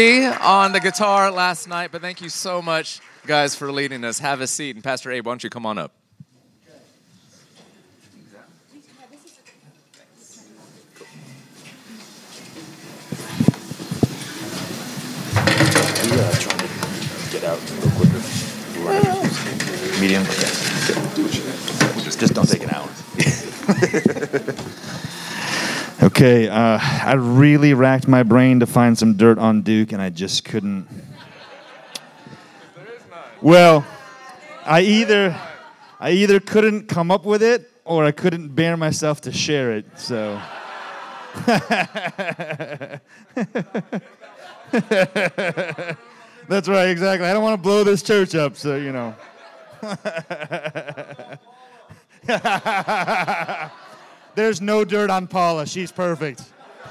[0.00, 2.98] on the guitar last night, but thank you so much,
[3.28, 4.18] guys, for leading us.
[4.18, 4.74] Have a seat.
[4.74, 5.92] And Pastor Abe, why don't you come on up?
[20.00, 20.24] Medium.
[22.02, 22.88] Just don't take an hour.
[26.04, 26.48] okay.
[26.48, 30.44] Uh, I really racked my brain to find some dirt on Duke, and I just
[30.44, 30.86] couldn't.
[33.40, 33.84] Well,
[34.64, 35.36] I either
[36.00, 39.86] I either couldn't come up with it or I couldn't bear myself to share it.
[39.98, 40.40] So.
[46.46, 47.26] That's right, exactly.
[47.26, 49.14] I don't want to blow this church up, so you know.
[54.34, 55.66] There's no dirt on Paula.
[55.66, 56.42] She's perfect.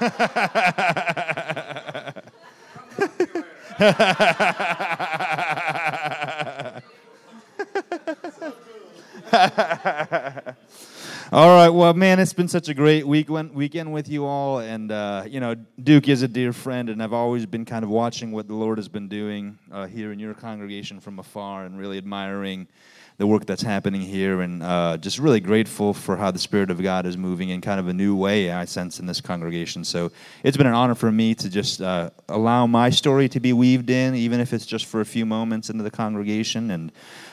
[11.32, 14.92] All right, well, man, it's been such a great weekend weekend with you all, and
[14.92, 18.30] uh, you know, Duke is a dear friend, and I've always been kind of watching
[18.30, 21.98] what the Lord has been doing uh, here in your congregation from afar, and really
[21.98, 22.68] admiring
[23.16, 26.82] the work that's happening here, and uh, just really grateful for how the Spirit of
[26.82, 28.50] God is moving in kind of a new way.
[28.50, 30.10] I sense in this congregation, so
[30.42, 33.88] it's been an honor for me to just uh, allow my story to be weaved
[33.88, 36.90] in, even if it's just for a few moments into the congregation, and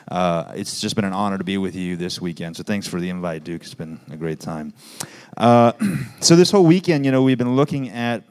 [0.10, 2.58] uh, it's just been an honor to be with you this weekend.
[2.58, 3.64] So thanks for the invite, Duke.
[3.64, 4.74] It's been a great time.
[5.36, 5.72] Uh,
[6.20, 8.24] so this whole weekend, you know, we've been looking at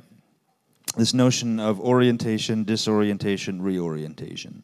[0.96, 4.62] this notion of orientation, disorientation, reorientation.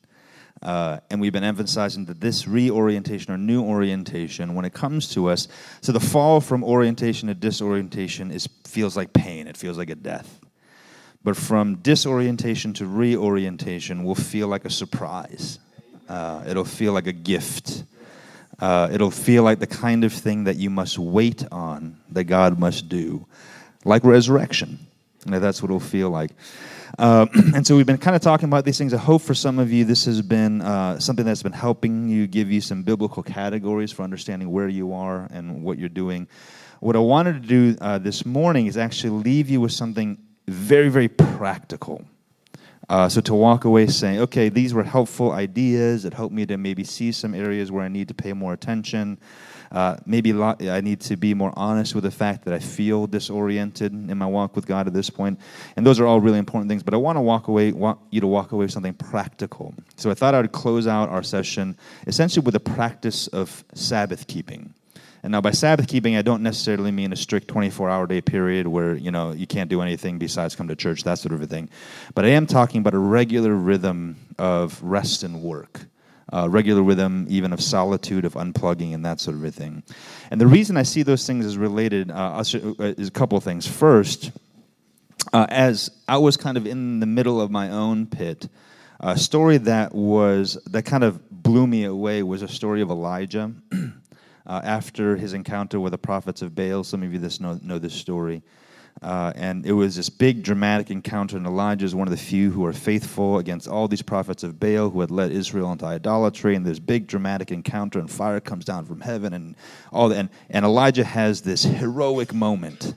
[0.62, 5.28] Uh, and we've been emphasizing that this reorientation or new orientation, when it comes to
[5.28, 5.48] us,
[5.80, 9.46] so the fall from orientation to disorientation is feels like pain.
[9.46, 10.40] It feels like a death.
[11.22, 15.58] But from disorientation to reorientation will feel like a surprise.
[16.08, 17.84] Uh, it'll feel like a gift.
[18.58, 22.58] Uh, it'll feel like the kind of thing that you must wait on, that God
[22.58, 23.26] must do,
[23.84, 24.78] like resurrection.
[25.26, 26.30] That's what it'll feel like.
[26.98, 28.94] Uh, and so we've been kind of talking about these things.
[28.94, 32.26] I hope for some of you this has been uh, something that's been helping you
[32.26, 36.28] give you some biblical categories for understanding where you are and what you're doing.
[36.80, 40.88] What I wanted to do uh, this morning is actually leave you with something very,
[40.88, 42.04] very practical.
[42.88, 46.04] Uh, so to walk away saying, okay, these were helpful ideas.
[46.04, 49.18] It helped me to maybe see some areas where I need to pay more attention.
[49.70, 53.92] Uh, maybe I need to be more honest with the fact that I feel disoriented
[53.92, 55.40] in my walk with God at this point.
[55.76, 56.82] And those are all really important things.
[56.82, 59.74] But I want to walk away, want you to walk away with something practical.
[59.96, 61.76] So I thought I would close out our session
[62.06, 64.74] essentially with a practice of Sabbath keeping.
[65.22, 68.68] And now by Sabbath keeping, I don't necessarily mean a strict 24 hour day period
[68.68, 71.46] where, you know, you can't do anything besides come to church, that sort of a
[71.48, 71.68] thing.
[72.14, 75.86] But I am talking about a regular rhythm of rest and work.
[76.32, 79.82] Uh, regular rhythm, even of solitude, of unplugging, and that sort of a thing.
[80.30, 83.64] And the reason I see those things as related uh, is a couple of things.
[83.64, 84.32] First,
[85.32, 88.48] uh, as I was kind of in the middle of my own pit,
[88.98, 93.52] a story that was that kind of blew me away was a story of Elijah.
[94.46, 96.84] uh, after his encounter with the prophets of Baal.
[96.84, 98.42] Some of you this know, know this story.
[99.02, 102.50] Uh, and it was this big dramatic encounter, and Elijah is one of the few
[102.50, 106.56] who are faithful against all these prophets of Baal who had led Israel into idolatry.
[106.56, 109.54] And this big dramatic encounter, and fire comes down from heaven, and
[109.92, 110.18] all that.
[110.18, 112.94] And, and Elijah has this heroic moment,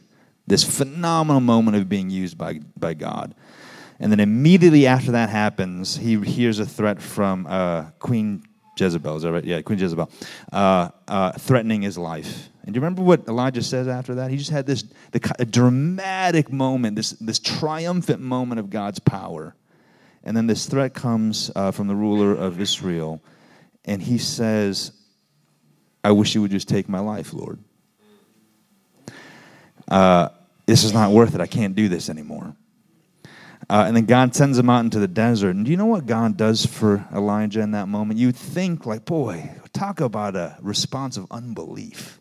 [0.47, 3.35] this phenomenal moment of being used by, by God.
[3.99, 8.43] And then immediately after that happens, he hears a threat from uh, Queen
[8.79, 9.43] Jezebel, is that right?
[9.43, 10.09] Yeah, Queen Jezebel,
[10.51, 12.49] uh, uh, threatening his life.
[12.63, 14.29] And do you remember what Elijah says after that?
[14.31, 15.19] He just had this the,
[15.49, 19.55] dramatic moment, this, this triumphant moment of God's power.
[20.23, 23.23] And then this threat comes uh, from the ruler of Israel,
[23.85, 24.91] and he says,
[26.03, 27.59] I wish you would just take my life, Lord.
[29.87, 30.29] Uh,
[30.65, 31.41] this is not worth it.
[31.41, 32.55] I can't do this anymore.
[33.69, 35.55] Uh, and then God sends him out into the desert.
[35.55, 38.19] And do you know what God does for Elijah in that moment?
[38.19, 42.19] You'd think, like, boy, talk about a response of unbelief.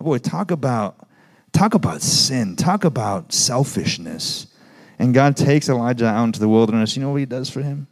[0.00, 1.06] Boy, talk about
[1.52, 2.56] talk about sin.
[2.56, 4.48] Talk about selfishness.
[4.98, 6.96] And God takes Elijah out into the wilderness.
[6.96, 7.86] You know what he does for him?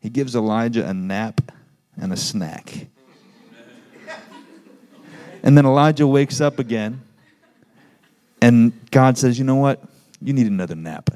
[0.00, 1.52] He gives Elijah a nap
[2.00, 2.88] and a snack.
[5.42, 7.00] And then Elijah wakes up again,
[8.42, 9.82] and God says, You know what?
[10.20, 11.10] You need another nap.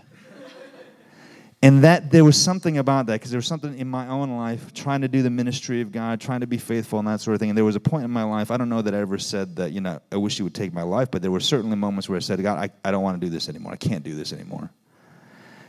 [1.64, 4.74] And that there was something about that because there was something in my own life
[4.74, 7.40] trying to do the ministry of God, trying to be faithful and that sort of
[7.40, 7.50] thing.
[7.50, 9.54] And there was a point in my life, I don't know that I ever said
[9.56, 12.08] that, you know, I wish you would take my life, but there were certainly moments
[12.08, 13.72] where I said, God, I, I don't want to do this anymore.
[13.72, 14.70] I can't do this anymore.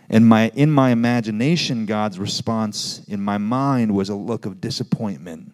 [0.10, 5.54] And my, in my imagination, God's response in my mind was a look of disappointment,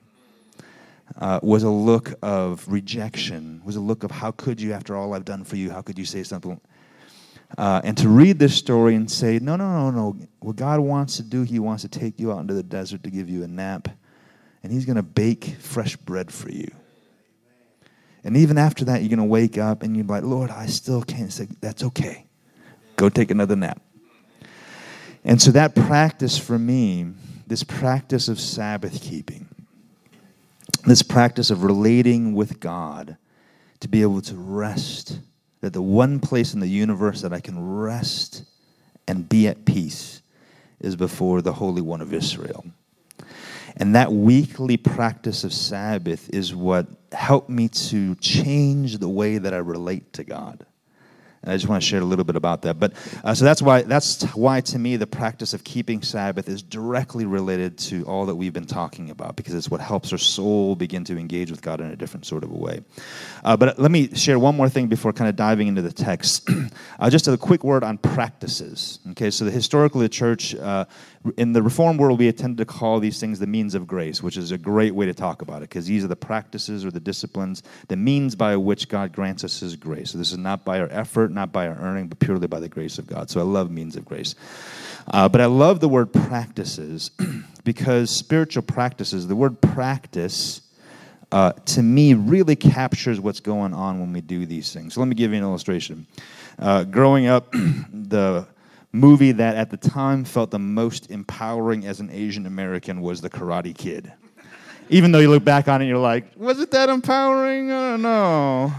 [1.18, 5.14] uh, was a look of rejection, was a look of how could you, after all
[5.14, 6.62] I've done for you, how could you say something?
[7.58, 10.28] Uh, and to read this story and say, no, no, no, no.
[10.40, 13.10] What God wants to do, He wants to take you out into the desert to
[13.10, 13.88] give you a nap,
[14.64, 16.70] and He's going to bake fresh bread for you.
[18.24, 21.02] And even after that, you're going to wake up and you're like, Lord, I still
[21.02, 22.26] can't say, that's okay.
[22.96, 23.82] Go take another nap.
[25.24, 27.08] And so that practice for me,
[27.48, 29.48] this practice of Sabbath keeping,
[30.86, 33.18] this practice of relating with God
[33.80, 35.20] to be able to rest,
[35.62, 38.44] that the one place in the universe that I can rest
[39.08, 40.22] and be at peace
[40.80, 42.66] is before the Holy One of Israel.
[43.76, 49.54] And that weekly practice of Sabbath is what helped me to change the way that
[49.54, 50.66] I relate to God.
[51.46, 52.80] I just want to share a little bit about that.
[52.80, 52.94] But
[53.24, 57.26] uh, so that's why that's why to me the practice of keeping Sabbath is directly
[57.26, 61.04] related to all that we've been talking about because it's what helps our soul begin
[61.06, 62.82] to engage with God in a different sort of a way.
[63.44, 66.50] Uh, but let me share one more thing before kind of diving into the text.
[67.00, 69.00] uh, just a quick word on practices.
[69.12, 70.86] Okay, so the historically the church uh,
[71.36, 74.38] in the reform world, we tend to call these things the means of grace, which
[74.38, 77.00] is a great way to talk about it because these are the practices or the
[77.00, 80.12] disciplines, the means by which God grants us His grace.
[80.12, 82.70] So this is not by our effort, not by our earning, but purely by the
[82.70, 83.30] grace of God.
[83.30, 84.36] So I love means of grace.
[85.08, 87.12] Uh, but I love the word practices
[87.66, 90.62] because spiritual practices, the word practice,
[91.34, 94.94] uh, to me, really captures what's going on when we do these things.
[94.94, 96.08] So let me give you an illustration.
[96.58, 97.52] Uh, growing up,
[97.94, 98.48] the
[98.92, 103.30] movie that at the time felt the most empowering as an Asian American was The
[103.30, 104.12] Karate Kid.
[104.90, 107.72] Even though you look back on it, you're like, was it that empowering?
[107.72, 108.74] I don't know.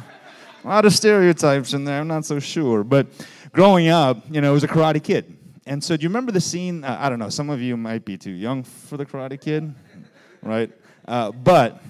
[0.64, 2.00] A lot of stereotypes in there.
[2.00, 2.82] I'm not so sure.
[2.82, 3.06] But
[3.52, 5.36] growing up, you know, it was a Karate Kid.
[5.66, 6.82] And so, do you remember the scene?
[6.82, 7.28] Uh, I don't know.
[7.28, 9.72] Some of you might be too young for the Karate Kid,
[10.42, 10.70] right?
[11.06, 11.80] Uh, but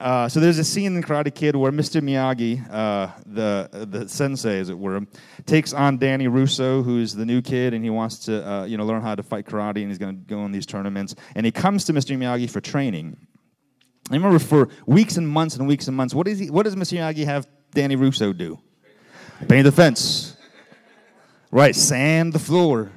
[0.00, 2.02] uh, so there's a scene in Karate Kid where Mr.
[2.02, 5.00] Miyagi, uh, the the sensei, as it were,
[5.46, 8.84] takes on Danny Russo, who's the new kid, and he wants to uh, you know
[8.84, 11.14] learn how to fight karate, and he's going to go in these tournaments.
[11.34, 12.16] And he comes to Mr.
[12.16, 13.16] Miyagi for training.
[14.10, 16.14] I remember for weeks and months and weeks and months.
[16.14, 16.98] What, is he, what does Mr.
[16.98, 18.60] Miyagi have Danny Russo do?
[19.48, 20.36] Paint the fence.
[21.50, 22.92] Right, sand the floor.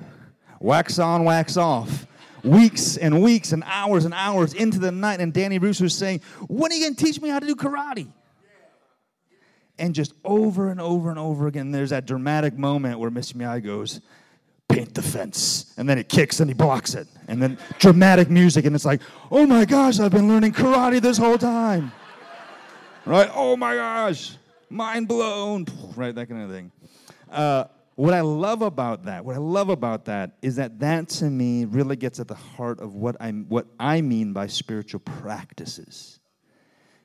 [0.60, 2.06] Wax on, wax off
[2.44, 5.20] weeks and weeks and hours and hours into the night.
[5.20, 7.56] And Danny Bruce was saying, When are you going to teach me how to do
[7.56, 8.12] karate?
[9.78, 13.36] And just over and over and over again, there's that dramatic moment where Mr.
[13.36, 14.02] Miyagi goes,
[14.68, 15.74] paint the fence.
[15.78, 17.08] And then it kicks and he blocks it.
[17.28, 19.02] And then dramatic music, and it's like,
[19.32, 21.92] oh my gosh, I've been learning karate this whole time.
[23.06, 23.30] right?
[23.34, 24.38] Oh my gosh,
[24.70, 25.66] mind blown.
[25.96, 26.72] Right, that kind of thing.
[27.30, 27.66] Uh,
[28.00, 31.66] what I love about that, what I love about that is that that to me
[31.66, 36.22] really gets at the heart of what I what I mean by spiritual practices.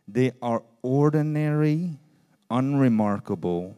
[0.07, 1.99] They are ordinary,
[2.49, 3.77] unremarkable,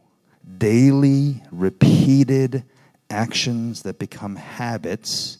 [0.59, 2.63] daily, repeated
[3.09, 5.39] actions that become habits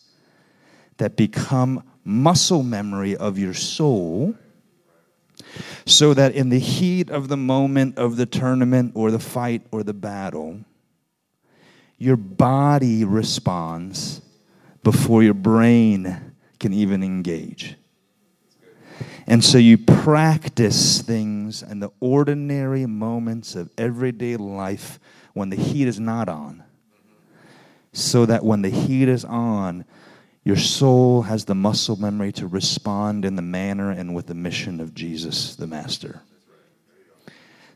[0.97, 4.33] that become muscle memory of your soul
[5.85, 9.83] so that in the heat of the moment of the tournament or the fight or
[9.83, 10.65] the battle
[11.97, 14.21] your body responds
[14.83, 17.75] before your brain can even engage.
[19.25, 24.99] And so you practice things in the ordinary moments of everyday life
[25.33, 26.63] when the heat is not on.
[27.91, 29.83] So that when the heat is on,
[30.43, 34.79] your soul has the muscle memory to respond in the manner and with the mission
[34.79, 36.21] of Jesus, the Master.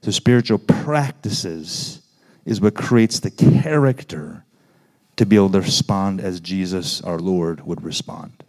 [0.01, 2.00] So, spiritual practices
[2.45, 4.45] is what creates the character
[5.17, 8.43] to be able to respond as Jesus, our Lord, would respond.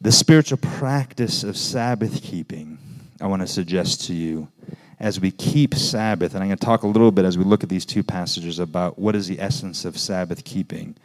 [0.00, 2.78] The spiritual practice of Sabbath keeping,
[3.20, 4.48] I want to suggest to you,
[4.98, 7.62] as we keep Sabbath, and I'm going to talk a little bit as we look
[7.62, 10.96] at these two passages about what is the essence of Sabbath keeping.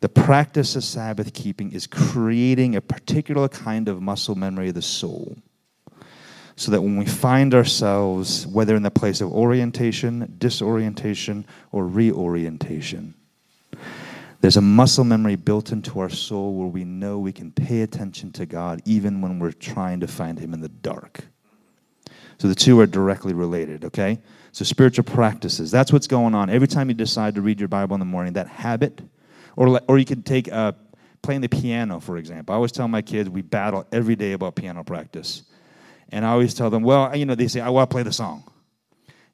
[0.00, 4.82] The practice of Sabbath keeping is creating a particular kind of muscle memory of the
[4.82, 5.36] soul
[6.56, 13.14] so that when we find ourselves, whether in the place of orientation, disorientation, or reorientation,
[14.40, 18.30] there's a muscle memory built into our soul where we know we can pay attention
[18.32, 21.24] to God even when we're trying to find Him in the dark.
[22.38, 24.18] So the two are directly related, okay?
[24.52, 26.50] So spiritual practices, that's what's going on.
[26.50, 29.00] Every time you decide to read your Bible in the morning, that habit,
[29.56, 30.72] or, or you can take uh,
[31.22, 32.52] playing the piano, for example.
[32.52, 35.42] I always tell my kids we battle every day about piano practice
[36.10, 38.12] and I always tell them, well, you know, they say, I want to play the
[38.12, 38.44] song.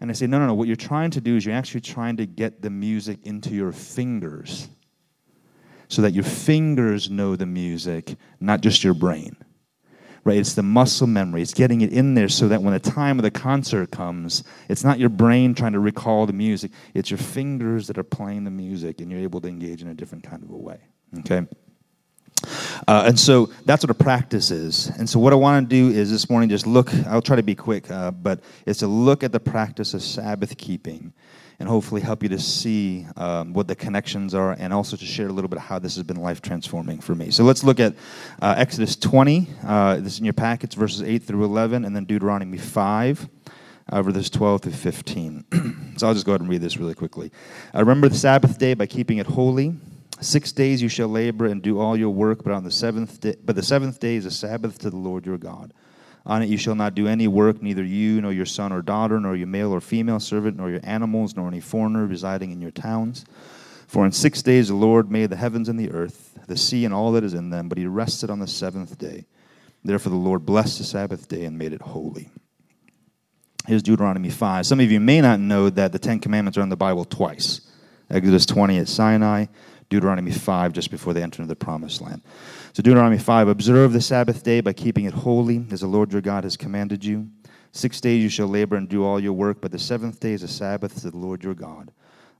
[0.00, 0.54] And I say, no, no, no.
[0.54, 3.72] What you're trying to do is you're actually trying to get the music into your
[3.72, 4.68] fingers
[5.88, 9.36] so that your fingers know the music, not just your brain.
[10.22, 10.36] Right?
[10.36, 11.42] It's the muscle memory.
[11.42, 14.84] It's getting it in there so that when the time of the concert comes, it's
[14.84, 18.50] not your brain trying to recall the music, it's your fingers that are playing the
[18.50, 20.78] music, and you're able to engage in a different kind of a way.
[21.20, 21.46] Okay?
[22.88, 24.88] Uh, and so that's what a practice is.
[24.98, 27.42] And so what I want to do is this morning just look, I'll try to
[27.42, 31.12] be quick, uh, but it's to look at the practice of Sabbath keeping
[31.60, 35.28] and hopefully help you to see um, what the connections are and also to share
[35.28, 37.30] a little bit how this has been life transforming for me.
[37.30, 37.94] So let's look at
[38.40, 39.46] uh, Exodus 20.
[39.64, 43.28] Uh, this is in your packets, verses 8 through 11, and then Deuteronomy 5.
[43.92, 45.44] Uh, verses 12 through 15.
[45.96, 47.32] so I'll just go ahead and read this really quickly.
[47.74, 49.74] I remember the Sabbath day by keeping it holy.
[50.20, 53.36] Six days you shall labor and do all your work, but on the seventh day,
[53.42, 55.72] but the seventh day is a Sabbath to the Lord your God.
[56.26, 59.18] On it you shall not do any work, neither you, nor your son or daughter,
[59.18, 62.70] nor your male or female servant, nor your animals, nor any foreigner residing in your
[62.70, 63.24] towns.
[63.86, 66.92] For in six days the Lord made the heavens and the earth, the sea and
[66.92, 69.26] all that is in them, but he rested on the seventh day.
[69.82, 72.28] Therefore the Lord blessed the Sabbath day and made it holy.
[73.66, 74.66] Here's Deuteronomy 5.
[74.66, 77.62] Some of you may not know that the Ten Commandments are in the Bible twice
[78.10, 79.46] Exodus 20 at Sinai,
[79.90, 82.22] Deuteronomy 5 just before they enter into the promised land.
[82.72, 86.22] So, Deuteronomy 5 Observe the Sabbath day by keeping it holy, as the Lord your
[86.22, 87.28] God has commanded you.
[87.72, 90.44] Six days you shall labor and do all your work, but the seventh day is
[90.44, 91.90] a Sabbath to the Lord your God.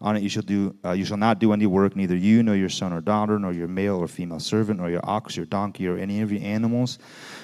[0.01, 2.55] On it you shall do uh, you shall not do any work, neither you nor
[2.55, 5.89] your son or daughter, nor your male or female servant, nor your ox, your donkey,
[5.89, 6.99] or any of your animals,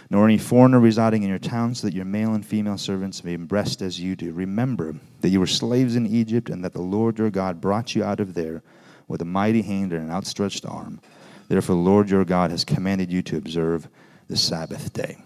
[0.08, 3.36] nor any foreigner residing in your town, so that your male and female servants may
[3.36, 4.32] be rest as you do.
[4.32, 8.04] Remember that you were slaves in Egypt, and that the Lord your God brought you
[8.04, 8.62] out of there
[9.08, 11.00] with a mighty hand and an outstretched arm.
[11.48, 13.88] Therefore, the Lord your God has commanded you to observe
[14.28, 15.18] the Sabbath day.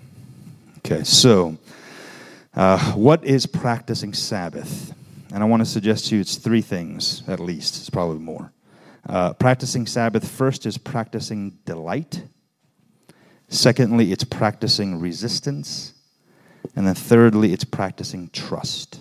[0.79, 1.57] Okay, so
[2.55, 4.95] uh, what is practicing Sabbath?
[5.33, 8.53] And I want to suggest to you it's three things at least, it's probably more.
[9.09, 12.25] Uh, practicing Sabbath, first, is practicing delight.
[13.49, 15.95] Secondly, it's practicing resistance.
[16.77, 19.01] And then thirdly, it's practicing trust.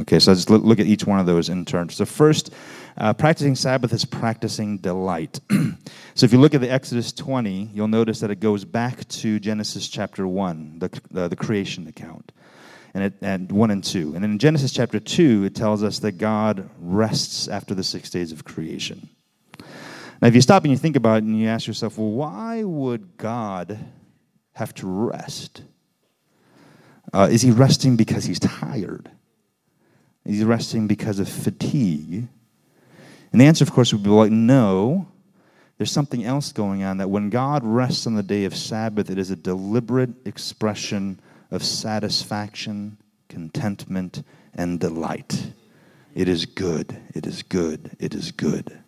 [0.00, 1.88] Okay, so let's look at each one of those in turn.
[1.88, 2.52] So, first,
[2.98, 5.40] uh, practicing Sabbath is practicing delight.
[6.14, 9.38] so if you look at the Exodus 20, you'll notice that it goes back to
[9.38, 12.32] Genesis chapter 1, the, uh, the creation account,
[12.94, 14.14] and, it, and 1 and 2.
[14.14, 18.08] And then in Genesis chapter 2, it tells us that God rests after the six
[18.08, 19.08] days of creation.
[20.22, 22.64] Now, if you stop and you think about it and you ask yourself, well, why
[22.64, 23.78] would God
[24.54, 25.62] have to rest?
[27.12, 29.10] Uh, is he resting because he's tired?
[30.24, 32.28] Is he resting because of fatigue?
[33.36, 35.08] And the answer, of course, would be like, no.
[35.76, 39.18] There's something else going on that when God rests on the day of Sabbath, it
[39.18, 42.96] is a deliberate expression of satisfaction,
[43.28, 44.22] contentment,
[44.54, 45.52] and delight.
[46.14, 46.96] It is good.
[47.14, 47.90] It is good.
[47.98, 48.78] It is good.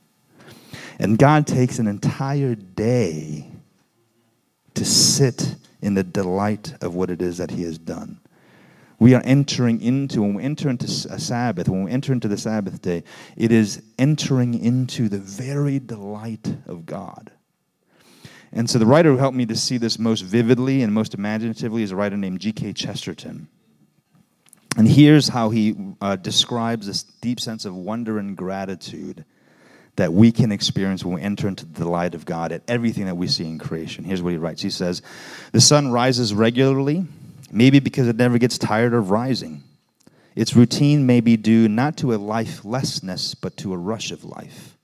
[0.99, 3.51] And God takes an entire day
[4.73, 8.19] to sit in the delight of what it is that He has done
[8.99, 12.37] we are entering into, when we enter into a Sabbath, when we enter into the
[12.37, 13.05] Sabbath day,
[13.37, 17.31] it is entering into the very delight of God.
[18.53, 21.83] And so the writer who helped me to see this most vividly and most imaginatively
[21.83, 22.73] is a writer named G.K.
[22.73, 23.49] Chesterton.
[24.77, 29.25] And here's how he uh, describes this deep sense of wonder and gratitude
[29.97, 33.17] that we can experience when we enter into the delight of God at everything that
[33.17, 34.05] we see in creation.
[34.05, 35.03] Here's what he writes He says,
[35.53, 37.07] The sun rises regularly
[37.51, 39.63] maybe because it never gets tired of rising.
[40.35, 44.77] Its routine may be due not to a lifelessness, but to a rush of life.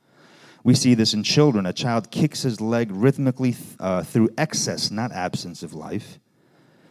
[0.64, 1.66] We see this in children.
[1.66, 6.18] A child kicks his leg rhythmically uh, through excess, not absence of life.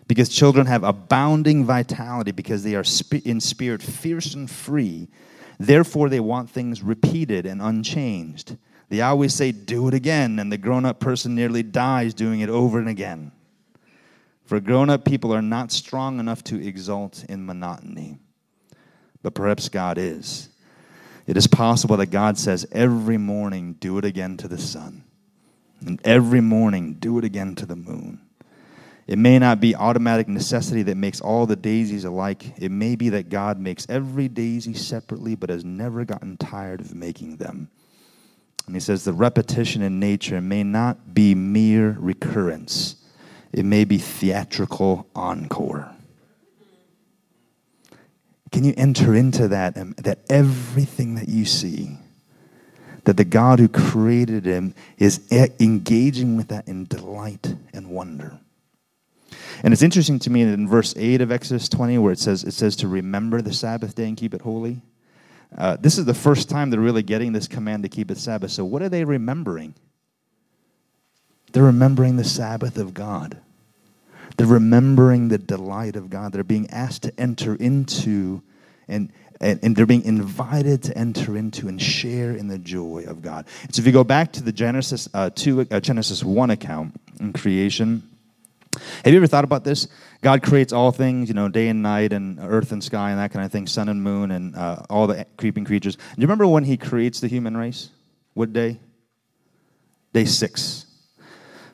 [0.07, 2.85] Because children have abounding vitality, because they are
[3.25, 5.09] in spirit fierce and free.
[5.59, 8.57] Therefore, they want things repeated and unchanged.
[8.89, 12.49] They always say, Do it again, and the grown up person nearly dies doing it
[12.49, 13.31] over and again.
[14.53, 18.19] For grown up people are not strong enough to exult in monotony,
[19.23, 20.49] but perhaps God is.
[21.25, 25.05] It is possible that God says, Every morning, do it again to the sun,
[25.83, 28.21] and every morning, do it again to the moon.
[29.07, 32.53] It may not be automatic necessity that makes all the daisies alike.
[32.59, 36.93] It may be that God makes every daisy separately, but has never gotten tired of
[36.93, 37.71] making them.
[38.67, 42.97] And he says the repetition in nature may not be mere recurrence
[43.53, 45.89] it may be theatrical encore.
[48.51, 49.77] Can you enter into that?
[49.77, 51.97] Um, that everything that you see,
[53.05, 55.21] that the God who created him is
[55.59, 58.39] engaging with that in delight and wonder.
[59.63, 62.43] And it's interesting to me that in verse 8 of Exodus 20, where it says,
[62.43, 64.81] it says to remember the Sabbath day and keep it holy.
[65.57, 68.51] Uh, this is the first time they're really getting this command to keep it Sabbath.
[68.51, 69.75] So, what are they remembering?
[71.53, 73.37] They're remembering the Sabbath of God.
[74.37, 76.33] They're remembering the delight of God.
[76.33, 78.41] They're being asked to enter into
[78.87, 83.21] and, and, and, they're being invited to enter into and share in the joy of
[83.21, 83.45] God.
[83.71, 87.31] So if you go back to the Genesis uh, 2, uh, Genesis 1 account in
[87.31, 88.03] creation,
[89.05, 89.87] have you ever thought about this?
[90.21, 93.31] God creates all things, you know, day and night, and earth and sky, and that
[93.31, 95.95] kind of thing, sun and moon, and uh, all the creeping creatures.
[95.95, 97.89] Do you remember when He creates the human race?
[98.33, 98.79] What day?
[100.11, 100.87] Day six.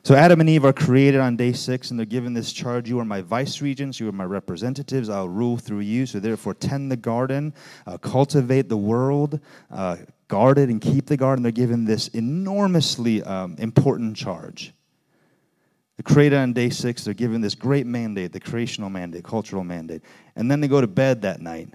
[0.02, 2.98] So Adam and Eve are created on day six, and they're given this charge You
[3.00, 6.06] are my vice regents, you are my representatives, I'll rule through you.
[6.06, 7.52] So therefore, tend the garden,
[7.86, 9.40] uh, cultivate the world,
[9.70, 11.42] uh, guard it, and keep the garden.
[11.42, 14.72] They're given this enormously um, important charge.
[16.02, 20.00] Created on day six, they're given this great mandate, the creational mandate, cultural mandate.
[20.34, 21.68] And then they go to bed that night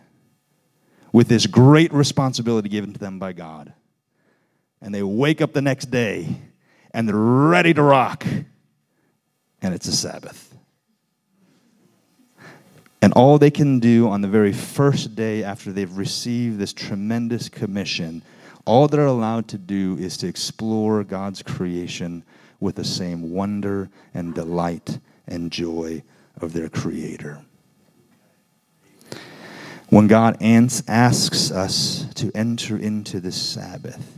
[1.11, 3.73] with this great responsibility given to them by God.
[4.81, 6.39] And they wake up the next day
[6.95, 8.25] and they're ready to rock.
[9.61, 10.55] And it's a Sabbath.
[13.01, 17.49] And all they can do on the very first day after they've received this tremendous
[17.49, 18.23] commission,
[18.63, 22.23] all they're allowed to do is to explore God's creation
[22.61, 26.01] with the same wonder and delight and joy
[26.39, 27.41] of their Creator.
[29.89, 34.17] When God asks us to enter into the Sabbath,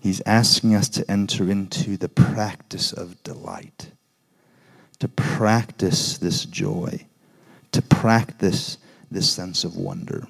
[0.00, 3.90] He's asking us to enter into the practice of delight,
[5.00, 7.06] to practice this joy,
[7.72, 8.78] to practice
[9.10, 10.26] this sense of wonder.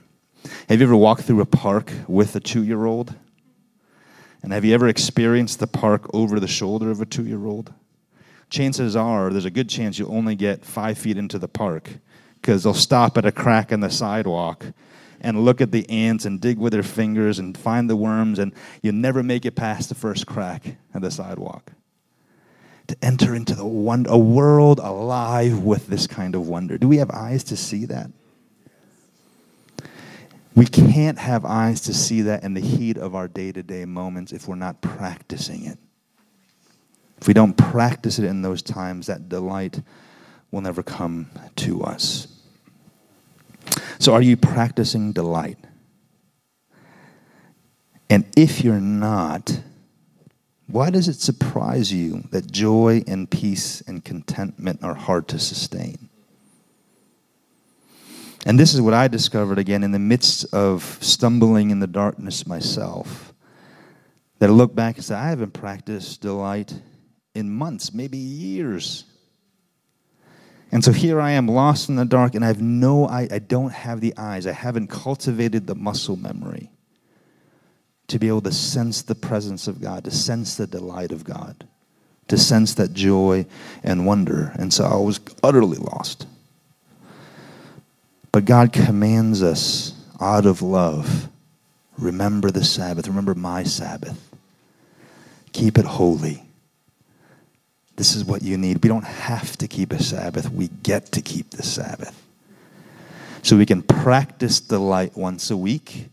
[0.69, 3.15] Have you ever walked through a park with a two year old?
[4.43, 7.73] And have you ever experienced the park over the shoulder of a two year old?
[8.51, 11.91] Chances are there's a good chance you'll only get five feet into the park
[12.41, 14.65] because they'll stop at a crack in the sidewalk
[15.21, 18.53] and look at the ants and dig with their fingers and find the worms, and
[18.83, 21.73] you never make it past the first crack in the sidewalk.
[22.89, 26.79] To enter into the one, a world alive with this kind of wonder.
[26.79, 28.11] Do we have eyes to see that?
[30.55, 33.85] We can't have eyes to see that in the heat of our day to day
[33.85, 35.79] moments if we're not practicing it.
[37.21, 39.83] If we don't practice it in those times, that delight
[40.51, 42.27] will never come to us.
[43.99, 45.59] So, are you practicing delight?
[48.11, 49.61] And if you're not,
[50.67, 56.09] why does it surprise you that joy and peace and contentment are hard to sustain?
[58.47, 62.47] And this is what I discovered again in the midst of stumbling in the darkness
[62.47, 63.35] myself.
[64.39, 66.73] That I look back and say, I haven't practiced delight
[67.35, 69.05] in months, maybe years.
[70.71, 73.39] And so here I am lost in the dark, and I have no, I, I
[73.39, 74.47] don't have the eyes.
[74.47, 76.71] I haven't cultivated the muscle memory
[78.09, 81.67] to be able to sense the presence of God, to sense the delight of God,
[82.29, 83.47] to sense that joy
[83.83, 84.53] and wonder.
[84.59, 86.27] And so I was utterly lost.
[88.31, 91.29] But God commands us out of love
[91.99, 94.33] remember the Sabbath, remember my Sabbath,
[95.53, 96.48] keep it holy.
[97.99, 98.81] This is what you need.
[98.85, 102.25] We don't have to keep a Sabbath, we get to keep the Sabbath.
[103.43, 106.07] So we can practice delight once a week,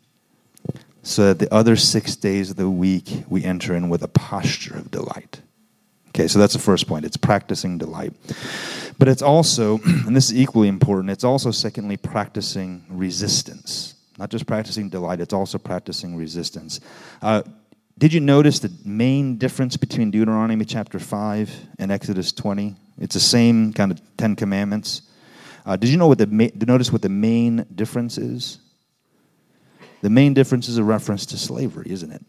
[1.04, 4.76] so that the other six days of the week we enter in with a posture
[4.76, 5.41] of delight.
[6.10, 7.06] Okay, so that's the first point.
[7.06, 8.13] It's practicing delight.
[8.98, 13.93] But it's also, and this is equally important, it's also, secondly, practicing resistance.
[14.17, 16.80] Not just practicing delight, it's also practicing resistance.
[17.21, 17.43] Uh,
[17.97, 22.75] did you notice the main difference between Deuteronomy chapter 5 and Exodus 20?
[22.99, 25.01] It's the same kind of Ten Commandments.
[25.65, 28.60] Uh, did you know what the ma- notice what the main difference is?
[30.01, 32.23] The main difference is a reference to slavery, isn't it?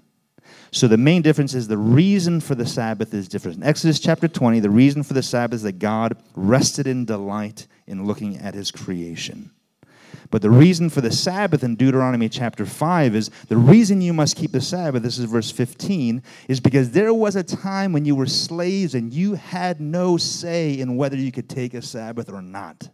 [0.70, 3.59] So the main difference is the reason for the Sabbath is different.
[3.59, 7.66] In Exodus chapter 20, the reason for the Sabbath is that God rested in delight
[7.87, 9.50] in looking at his creation.
[10.37, 14.37] But the reason for the Sabbath in Deuteronomy chapter 5 is the reason you must
[14.37, 18.14] keep the Sabbath, this is verse 15, is because there was a time when you
[18.14, 22.42] were slaves and you had no say in whether you could take a Sabbath or
[22.42, 22.90] not.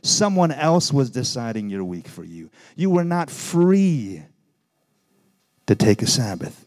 [0.00, 2.48] Someone else was deciding your week for you.
[2.76, 4.22] You were not free
[5.66, 6.64] to take a Sabbath.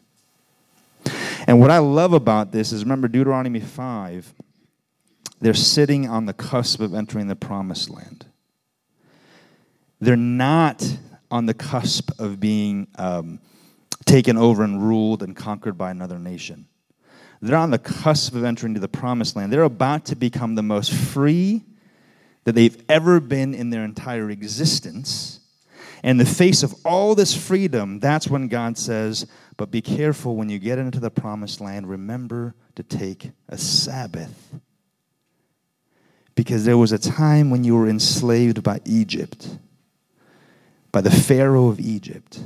[1.47, 4.31] And what I love about this is remember Deuteronomy 5,
[5.41, 8.27] they're sitting on the cusp of entering the promised land.
[9.99, 10.85] They're not
[11.29, 13.39] on the cusp of being um,
[14.05, 16.67] taken over and ruled and conquered by another nation.
[17.41, 19.53] they're on the cusp of entering into the promised land.
[19.53, 21.63] They're about to become the most free
[22.45, 25.41] that they've ever been in their entire existence.
[26.03, 30.49] In the face of all this freedom, that's when God says, But be careful when
[30.49, 34.53] you get into the promised land, remember to take a Sabbath.
[36.35, 39.57] Because there was a time when you were enslaved by Egypt,
[40.91, 42.39] by the Pharaoh of Egypt.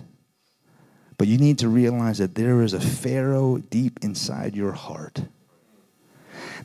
[1.18, 5.24] But you need to realize that there is a Pharaoh deep inside your heart.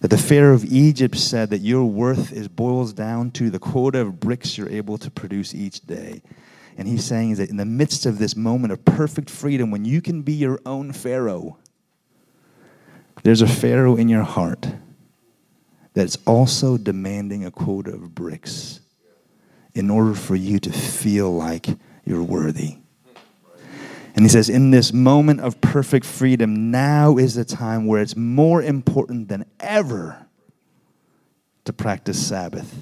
[0.00, 4.00] That the Pharaoh of Egypt said that your worth is boils down to the quota
[4.00, 6.22] of bricks you're able to produce each day.
[6.78, 10.02] And he's saying that in the midst of this moment of perfect freedom, when you
[10.02, 11.58] can be your own Pharaoh,
[13.22, 14.68] there's a Pharaoh in your heart
[15.94, 18.80] that's also demanding a quota of bricks
[19.76, 21.66] in order for you to feel like
[22.04, 22.78] you're worthy.
[24.14, 28.16] And he says, in this moment of perfect freedom, now is the time where it's
[28.16, 30.26] more important than ever
[31.66, 32.74] to practice Sabbath.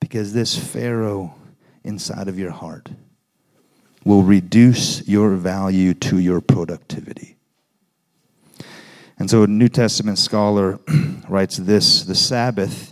[0.00, 1.36] Because this Pharaoh
[1.84, 2.88] inside of your heart
[4.04, 7.36] will reduce your value to your productivity.
[9.16, 10.80] And so a New Testament scholar
[11.28, 12.91] writes this The Sabbath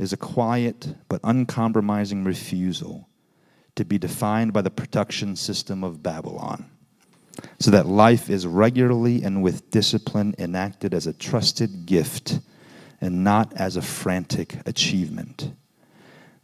[0.00, 3.06] is a quiet but uncompromising refusal
[3.76, 6.70] to be defined by the production system of Babylon,
[7.58, 12.40] so that life is regularly and with discipline enacted as a trusted gift
[13.00, 15.52] and not as a frantic achievement.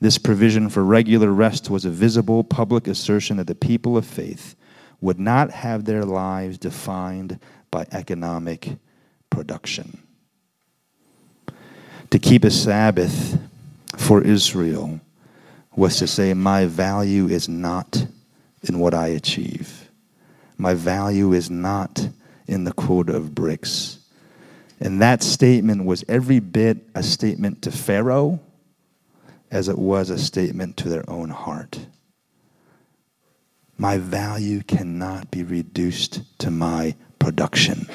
[0.00, 4.54] This provision for regular rest was a visible public assertion that the people of faith
[5.00, 7.38] would not have their lives defined
[7.70, 8.76] by economic
[9.30, 10.05] production.
[12.10, 13.38] To keep a Sabbath
[13.96, 15.00] for Israel
[15.74, 18.06] was to say, My value is not
[18.62, 19.90] in what I achieve.
[20.56, 22.08] My value is not
[22.46, 23.98] in the quota of bricks.
[24.80, 28.40] And that statement was every bit a statement to Pharaoh
[29.50, 31.86] as it was a statement to their own heart.
[33.78, 37.88] My value cannot be reduced to my production.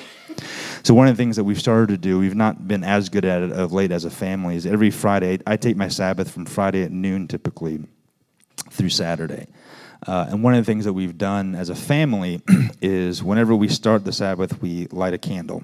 [0.83, 3.25] So one of the things that we've started to do, we've not been as good
[3.25, 6.45] at it of late as a family, is every Friday, I take my Sabbath from
[6.45, 7.83] Friday at noon typically
[8.71, 9.47] through Saturday.
[10.07, 12.41] Uh, and one of the things that we've done as a family
[12.81, 15.63] is whenever we start the Sabbath, we light a candle.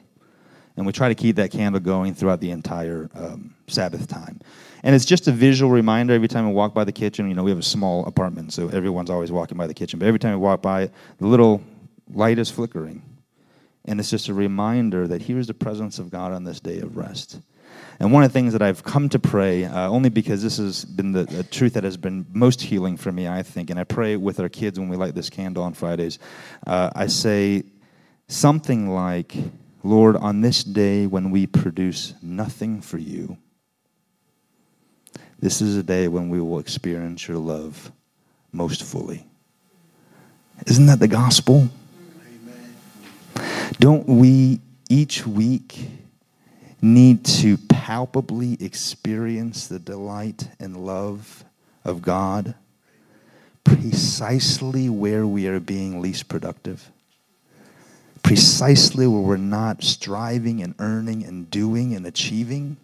[0.76, 4.40] And we try to keep that candle going throughout the entire um, Sabbath time.
[4.84, 7.28] And it's just a visual reminder every time we walk by the kitchen.
[7.28, 9.98] You know, we have a small apartment, so everyone's always walking by the kitchen.
[9.98, 11.64] But every time we walk by it, the little
[12.14, 13.02] light is flickering.
[13.88, 16.80] And it's just a reminder that here is the presence of God on this day
[16.80, 17.40] of rest.
[18.00, 20.86] And one of the things that I've come to pray, uh, only because this has
[20.86, 23.86] been the, the, truth that has been most healing for me, I think, and I
[23.86, 26.20] pray with our kids when we light this candle on Fridays,
[26.68, 27.64] uh, I say
[28.28, 29.36] something like,
[29.84, 33.38] Lord, on this day when we produce nothing for you,
[35.40, 37.92] this is a day when we will experience your love
[38.52, 39.26] most fully.
[40.66, 41.70] Isn't that the gospel?
[43.80, 44.60] Don't we
[44.90, 45.88] each week
[46.82, 51.46] need to palpably experience the delight and love
[51.86, 52.56] of God
[53.64, 56.90] precisely where we are being least productive?
[58.24, 62.78] Precisely where we're not striving and earning and doing and achieving?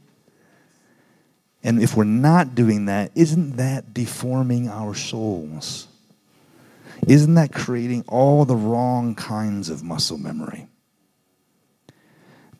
[1.63, 5.87] And if we're not doing that, isn't that deforming our souls?
[7.07, 10.67] Isn't that creating all the wrong kinds of muscle memory?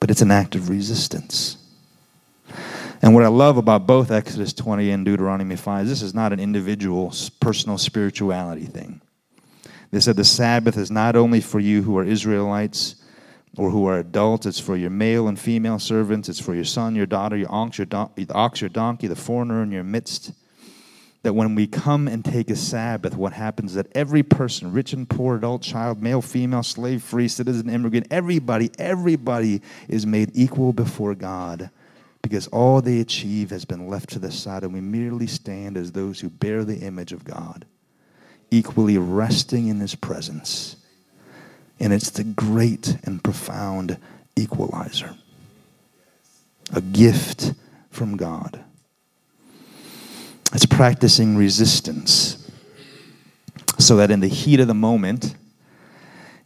[0.04, 1.56] But it's an act of resistance.
[3.02, 6.34] And what I love about both Exodus 20 and Deuteronomy 5 is this is not
[6.34, 9.00] an individual, personal spirituality thing.
[9.92, 12.96] They said the Sabbath is not only for you who are Israelites
[13.56, 16.96] or who are adults, it's for your male and female servants, it's for your son,
[16.96, 20.34] your daughter, your ox, your, don- ox, your donkey, the foreigner in your midst
[21.23, 24.93] that when we come and take a Sabbath, what happens is that every person, rich
[24.93, 30.73] and poor, adult, child, male, female, slave, free, citizen, immigrant, everybody, everybody is made equal
[30.73, 31.69] before God
[32.21, 35.91] because all they achieve has been left to the side, and we merely stand as
[35.91, 37.65] those who bear the image of God,
[38.49, 40.77] equally resting in His presence.
[41.79, 43.97] And it's the great and profound
[44.36, 45.15] equalizer,
[46.73, 47.53] a gift
[47.91, 48.63] from God.
[50.54, 52.38] It's practicing resistance
[53.80, 55.36] so that in the heat of the moment,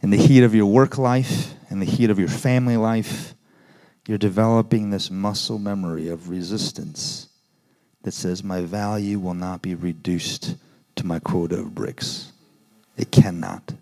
[0.02, 3.34] in the heat of your work life, in the heat of your family life,
[4.06, 7.28] you're developing this muscle memory of resistance
[8.02, 10.56] that says, My value will not be reduced
[10.96, 12.32] to my quota of bricks.
[12.96, 13.74] It cannot.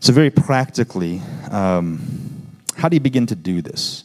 [0.00, 4.03] So, very practically, um, how do you begin to do this?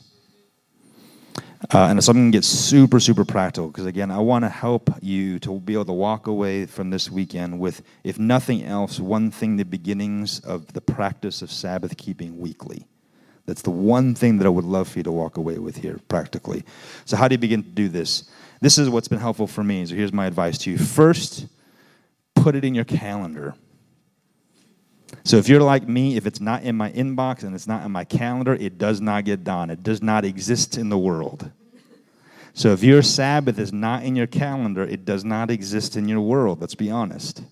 [1.62, 4.50] Uh, and so I'm going to get super, super practical because, again, I want to
[4.50, 8.98] help you to be able to walk away from this weekend with, if nothing else,
[8.98, 12.88] one thing the beginnings of the practice of Sabbath keeping weekly.
[13.46, 16.00] That's the one thing that I would love for you to walk away with here
[16.08, 16.64] practically.
[17.04, 18.30] So, how do you begin to do this?
[18.62, 19.86] This is what's been helpful for me.
[19.86, 20.78] So, here's my advice to you.
[20.78, 21.48] First,
[22.36, 23.56] put it in your calendar.
[25.30, 27.92] So if you're like me, if it's not in my inbox and it's not in
[27.92, 29.70] my calendar, it does not get done.
[29.70, 31.52] It does not exist in the world.
[32.56, 36.20] So if your Sabbath is not in your calendar, it does not exist in your
[36.20, 36.60] world.
[36.60, 37.44] Let's be honest.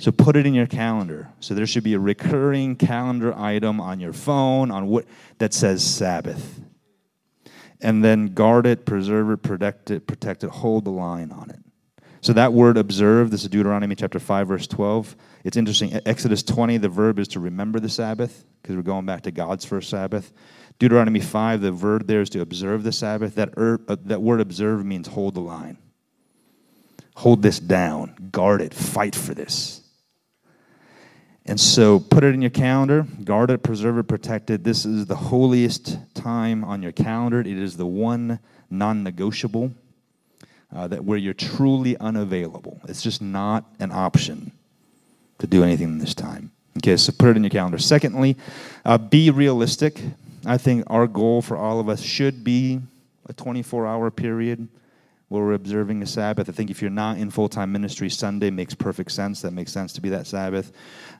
[0.00, 1.28] So put it in your calendar.
[1.38, 5.04] So there should be a recurring calendar item on your phone on what
[5.38, 6.60] that says Sabbath.
[7.80, 11.63] And then guard it, preserve it, protect it, protect it, hold the line on it.
[12.24, 15.14] So that word observe, this is Deuteronomy chapter 5, verse 12.
[15.44, 15.92] It's interesting.
[16.06, 19.66] Exodus 20, the verb is to remember the Sabbath, because we're going back to God's
[19.66, 20.32] first Sabbath.
[20.78, 23.34] Deuteronomy 5, the verb there is to observe the Sabbath.
[23.34, 25.76] That, er, uh, that word observe means hold the line.
[27.16, 29.82] Hold this down, guard it, fight for this.
[31.44, 34.64] And so put it in your calendar, guard it, preserve it, protect it.
[34.64, 37.40] This is the holiest time on your calendar.
[37.40, 38.38] It is the one
[38.70, 39.74] non negotiable
[40.74, 42.80] uh, that where you're truly unavailable.
[42.88, 44.52] It's just not an option
[45.38, 46.50] to do anything this time.
[46.78, 47.78] Okay, so put it in your calendar.
[47.78, 48.36] Secondly,
[48.84, 50.02] uh, be realistic.
[50.44, 52.80] I think our goal for all of us should be
[53.28, 54.68] a 24 hour period
[55.28, 56.48] where we're observing a Sabbath.
[56.48, 59.42] I think if you're not in full time ministry, Sunday makes perfect sense.
[59.42, 60.72] That makes sense to be that Sabbath.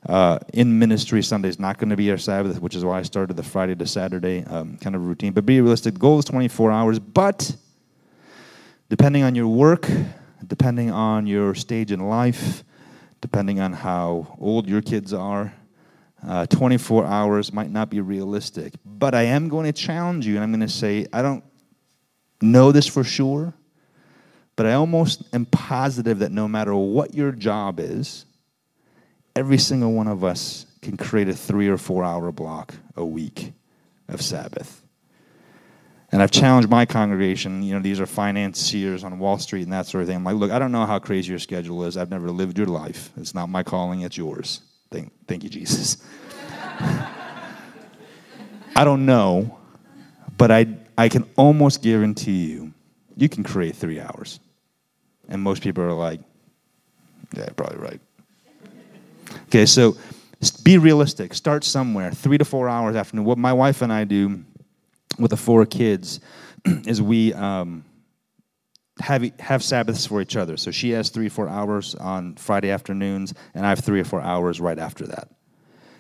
[0.07, 3.03] Uh, in ministry, Sunday is not going to be our Sabbath, which is why I
[3.03, 5.33] started the Friday to Saturday um, kind of routine.
[5.33, 5.95] But be realistic.
[5.95, 7.57] The goal is 24 hours, but
[8.95, 9.91] depending on your work,
[10.47, 12.63] depending on your stage in life,
[13.21, 15.53] depending on how old your kids are,
[16.25, 18.73] uh, 24 hours might not be realistic.
[18.85, 21.43] But I am going to challenge you, and I'm going to say, I don't
[22.41, 23.53] know this for sure,
[24.55, 28.27] but I almost am positive that no matter what your job is,
[29.35, 33.55] every single one of us can create a three or four hour block a week
[34.07, 34.84] of Sabbath.
[36.15, 39.87] And I've challenged my congregation, you know, these are financiers on Wall Street and that
[39.87, 40.19] sort of thing.
[40.19, 41.97] I'm like, look, I don't know how crazy your schedule is.
[41.97, 43.11] I've never lived your life.
[43.17, 44.61] It's not my calling, it's yours.
[44.93, 45.97] Thank, thank you, Jesus.
[48.77, 49.59] I don't know,
[50.39, 52.73] but I, I can almost guarantee you,
[53.17, 54.39] you can create three hours.
[55.29, 56.21] And most people are like,
[57.37, 58.01] yeah, probably right.
[59.47, 59.97] Okay, so
[60.63, 61.35] be realistic.
[61.35, 63.21] Start somewhere, three to four hours after.
[63.21, 64.45] What my wife and I do
[65.19, 66.21] with the four kids
[66.87, 67.85] is we um,
[69.01, 70.57] have have Sabbaths for each other.
[70.57, 74.05] So she has three or four hours on Friday afternoons, and I have three or
[74.05, 75.29] four hours right after that.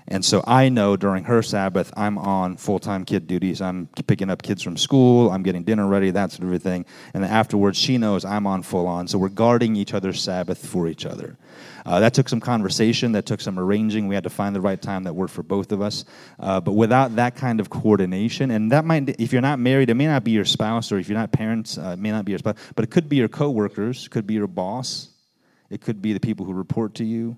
[0.07, 3.63] And so I know during her Sabbath, I'm on full time kid duties.
[3.63, 6.85] I'm picking up kids from school, I'm getting dinner ready, that sort of thing.
[7.15, 9.09] And afterwards, she knows I'm on full on.
[9.09, 11.39] So we're guarding each other's Sabbath for each other.
[11.87, 14.09] Uh, that took some conversation, that took some arranging.
[14.09, 16.05] We had to find the right time that worked for both of us.
[16.39, 19.95] Uh, but without that kind of coordination, and that might, if you're not married, it
[19.95, 22.33] may not be your spouse, or if you're not parents, uh, it may not be
[22.33, 25.11] your spouse, but it could be your coworkers, could be your boss,
[25.71, 27.37] it could be the people who report to you.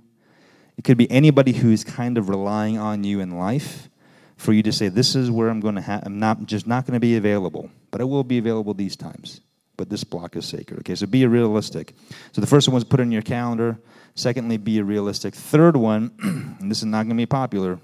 [0.77, 3.89] It could be anybody who's kind of relying on you in life
[4.37, 6.87] for you to say, This is where I'm going to have, I'm not just not
[6.87, 9.41] going to be available, but I will be available these times.
[9.77, 10.81] But this block is sacred.
[10.81, 11.95] Okay, so be realistic.
[12.33, 13.79] So the first one was put in your calendar.
[14.15, 15.35] Secondly, be realistic.
[15.35, 16.13] Third one,
[16.61, 17.79] and this is not going to be popular,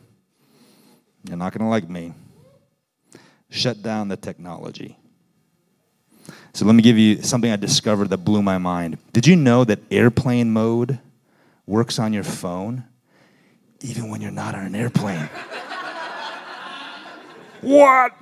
[1.25, 2.15] you're not going to like me.
[3.51, 4.97] Shut down the technology.
[6.55, 8.99] So let me give you something I discovered that blew my mind.
[9.13, 10.99] Did you know that airplane mode
[11.73, 12.85] works on your phone
[13.81, 15.29] even when you're not on an airplane.
[17.63, 18.13] what?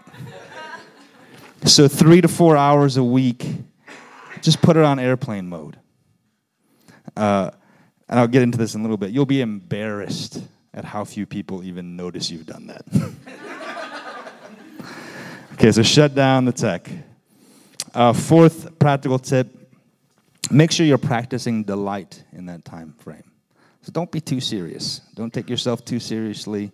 [1.67, 3.45] So, three to four hours a week,
[4.41, 5.77] just put it on airplane mode.
[7.17, 7.51] Uh,
[8.09, 9.11] and I'll get into this in a little bit.
[9.11, 12.85] You'll be embarrassed at how few people even notice you've done that.
[15.55, 16.89] okay, so shut down the tech.
[17.93, 19.57] Uh, fourth practical tip
[20.51, 23.30] make sure you're practicing delight in that time frame.
[23.83, 25.01] So don't be too serious.
[25.15, 26.73] Don't take yourself too seriously.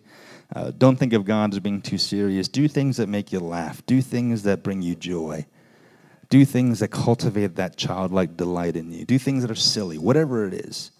[0.53, 2.47] Uh, don't think of God as being too serious.
[2.47, 3.85] Do things that make you laugh.
[3.85, 5.45] Do things that bring you joy.
[6.29, 9.05] Do things that cultivate that childlike delight in you.
[9.05, 10.91] Do things that are silly, whatever it is.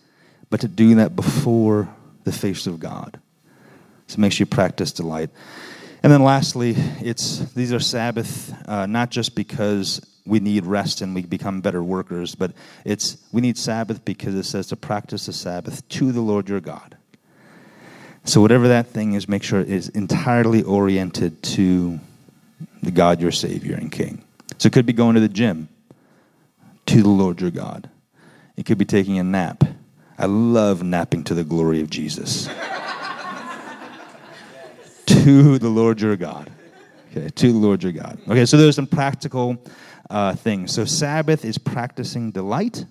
[0.50, 1.94] But to do that before
[2.24, 3.20] the face of God.
[4.08, 5.30] So make sure you practice delight.
[6.04, 11.16] And then lastly, it's these are Sabbath, uh, not just because we need rest and
[11.16, 12.52] we become better workers, but
[12.86, 16.60] it's we need Sabbath because it says to practice the Sabbath to the Lord your
[16.60, 16.98] God.
[18.26, 22.00] So, whatever that thing is, make sure it is entirely oriented to
[22.84, 24.22] the God, your Savior and King.
[24.58, 25.70] So, it could be going to the gym
[26.88, 27.90] to the Lord your God,
[28.56, 29.64] it could be taking a nap.
[30.18, 32.48] I love napping to the glory of Jesus.
[35.06, 36.50] to the Lord your God.
[37.12, 38.18] Okay, to the Lord your God.
[38.28, 39.62] Okay, so there's some practical
[40.10, 40.74] uh, things.
[40.74, 42.86] So, Sabbath is practicing delight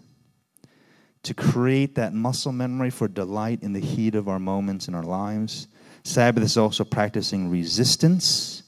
[1.22, 5.02] to create that muscle memory for delight in the heat of our moments in our
[5.02, 5.66] lives.
[6.04, 8.62] Sabbath is also practicing resistance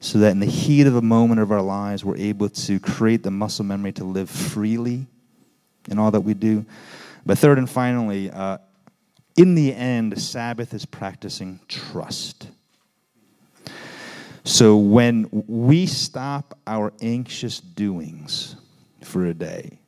[0.00, 3.22] so that in the heat of a moment of our lives, we're able to create
[3.22, 5.06] the muscle memory to live freely
[5.88, 6.64] in all that we do.
[7.26, 8.58] But third and finally, uh,
[9.36, 12.48] in the end, Sabbath is practicing trust.
[14.44, 18.56] So when we stop our anxious doings
[19.02, 19.78] for a day,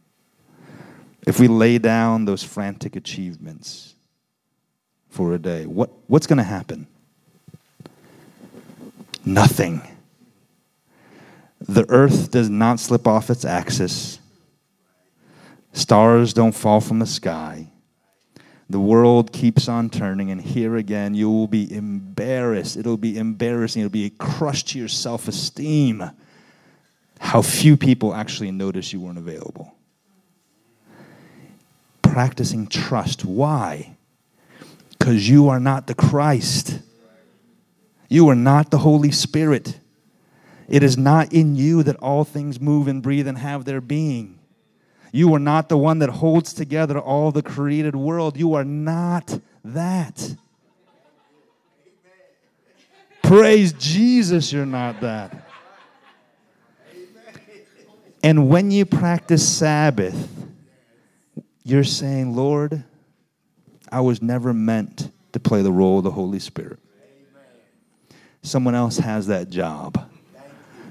[1.27, 3.95] if we lay down those frantic achievements
[5.09, 6.87] for a day, what, what's going to happen?
[9.25, 9.83] Nothing.
[11.61, 14.19] The earth does not slip off its axis.
[15.73, 17.69] Stars don't fall from the sky.
[18.75, 22.77] The world keeps on turning, and here again, you will be embarrassed.
[22.77, 23.83] It'll be embarrassing.
[23.83, 26.11] It'll be a crush to your self esteem
[27.21, 29.77] how few people actually notice you weren't available
[32.03, 33.25] practicing trust.
[33.25, 33.95] Why?
[34.91, 36.81] Because you are not the Christ.
[38.09, 39.79] You are not the Holy Spirit.
[40.69, 44.41] It is not in you that all things move and breathe and have their being.
[45.15, 48.37] You are not the one that holds together all the created world.
[48.37, 50.35] You are not that.
[53.23, 55.49] Praise Jesus, you're not that.
[58.25, 60.29] And when you practice Sabbath,
[61.63, 62.83] you're saying, Lord,
[63.93, 66.81] I was never meant to play the role of the Holy Spirit.
[68.43, 70.11] Someone else has that job,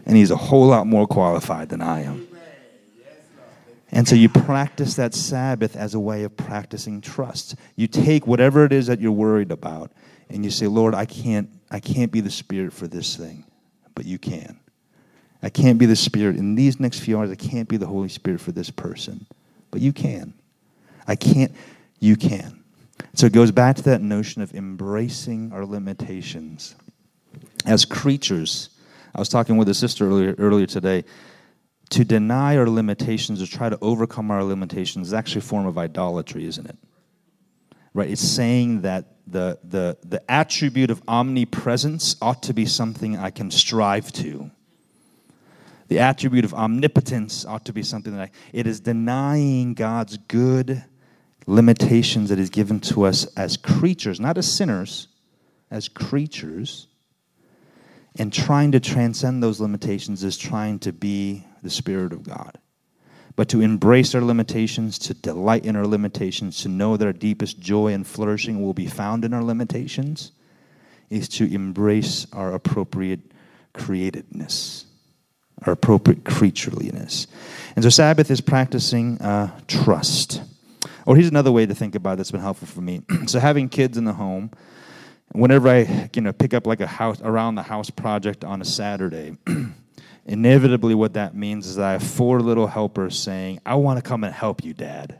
[0.05, 2.29] and he's a whole lot more qualified than I am.
[3.93, 7.53] And so you practice that Sabbath as a way of practicing trust.
[7.75, 9.91] You take whatever it is that you're worried about,
[10.29, 13.45] and you say, Lord, I can't, I can't be the Spirit for this thing,
[13.93, 14.59] but you can.
[15.43, 17.29] I can't be the Spirit in these next few hours.
[17.29, 19.27] I can't be the Holy Spirit for this person,
[19.69, 20.33] but you can.
[21.07, 21.51] I can't,
[21.99, 22.63] you can.
[23.13, 26.73] So it goes back to that notion of embracing our limitations.
[27.67, 28.69] As creatures,
[29.13, 31.03] I was talking with a sister earlier, earlier today.
[31.93, 35.77] To deny our limitations or try to overcome our limitations is actually a form of
[35.77, 36.75] idolatry, isn't it?
[37.93, 38.09] Right?
[38.09, 43.51] It's saying that the, the, the attribute of omnipresence ought to be something I can
[43.51, 44.49] strive to.
[45.87, 50.83] The attribute of omnipotence ought to be something that I, it is denying God's good
[51.45, 55.09] limitations that is given to us as creatures, not as sinners,
[55.69, 56.87] as creatures.
[58.15, 62.57] And trying to transcend those limitations is trying to be the Spirit of God.
[63.35, 67.59] But to embrace our limitations, to delight in our limitations, to know that our deepest
[67.59, 70.31] joy and flourishing will be found in our limitations,
[71.09, 73.21] is to embrace our appropriate
[73.73, 74.85] createdness,
[75.65, 77.27] our appropriate creatureliness.
[77.75, 80.41] And so Sabbath is practicing uh, trust.
[81.05, 83.01] Or here's another way to think about it that's been helpful for me.
[83.25, 84.51] so having kids in the home,
[85.31, 88.65] whenever I you know pick up like a house around the house project on a
[88.65, 89.37] Saturday,
[90.25, 94.07] inevitably what that means is that I have four little helpers saying, "I want to
[94.07, 95.19] come and help you, Dad."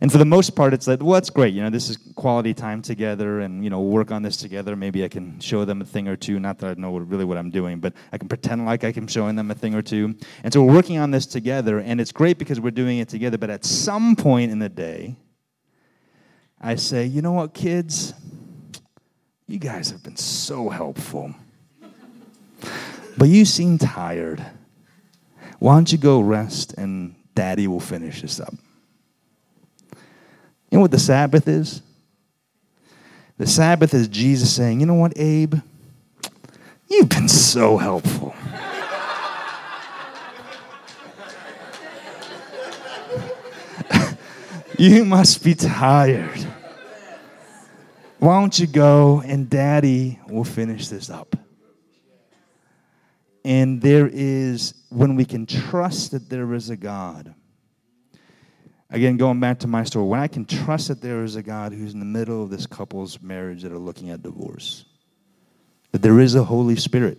[0.00, 1.52] And for the most part, it's like, well, that's great.
[1.54, 4.76] You know, this is quality time together, and you know, work on this together.
[4.76, 6.38] Maybe I can show them a thing or two.
[6.38, 9.08] Not that I know really what I'm doing, but I can pretend like I can
[9.08, 10.14] showing them a thing or two.
[10.44, 13.38] And so we're working on this together, and it's great because we're doing it together.
[13.38, 15.16] But at some point in the day,
[16.60, 18.14] I say, you know what, kids,
[19.48, 21.34] you guys have been so helpful,
[23.18, 24.44] but you seem tired.
[25.58, 28.54] Why don't you go rest, and Daddy will finish this up.
[30.70, 31.82] You know what the Sabbath is?
[33.36, 35.56] The Sabbath is Jesus saying, You know what, Abe?
[36.88, 38.34] You've been so helpful.
[44.78, 46.46] you must be tired.
[48.18, 51.36] Why don't you go and daddy will finish this up?
[53.48, 57.34] And there is, when we can trust that there is a God
[58.90, 61.74] Again, going back to my story, when I can trust that there is a God
[61.74, 64.86] who's in the middle of this couple's marriage that are looking at divorce,
[65.92, 67.18] that there is a Holy Spirit,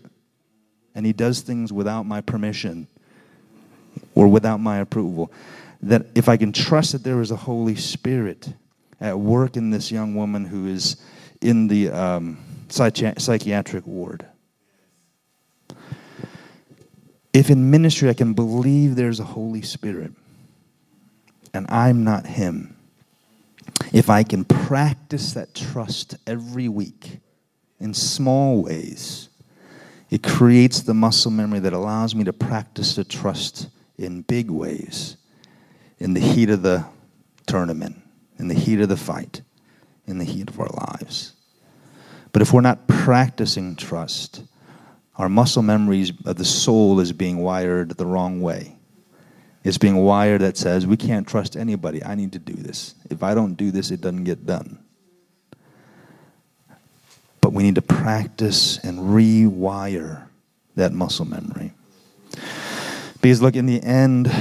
[0.96, 2.88] and He does things without my permission
[4.16, 5.32] or without my approval,
[5.84, 8.52] that if I can trust that there is a Holy Spirit
[9.00, 10.98] at work in this young woman who is
[11.40, 14.26] in the um, psychiatric ward.
[17.34, 20.12] If in ministry I can believe there's a Holy Spirit
[21.54, 22.76] and I'm not Him,
[23.94, 27.20] if I can practice that trust every week
[27.80, 29.30] in small ways,
[30.10, 35.18] it creates the muscle memory that allows me to practice the trust in big ways
[36.00, 36.86] in the heat of the
[37.46, 38.02] tournament,
[38.38, 39.42] in the heat of the fight,
[40.08, 41.34] in the heat of our lives.
[42.32, 44.44] But if we're not practicing trust,
[45.20, 48.78] our muscle memories of the soul is being wired the wrong way.
[49.66, 52.02] It's being wired that says, we can't trust anybody.
[52.02, 52.96] I need to do this.
[53.10, 54.80] If I don't do this, it doesn't get done.
[57.42, 60.24] But we need to practice and rewire
[60.76, 61.74] that muscle memory.
[63.22, 64.32] Because, look, in the end,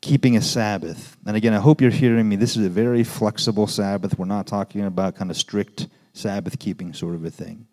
[0.00, 2.34] keeping a Sabbath, and again, I hope you're hearing me.
[2.34, 4.18] This is a very flexible Sabbath.
[4.18, 7.68] We're not talking about kind of strict Sabbath keeping sort of a thing.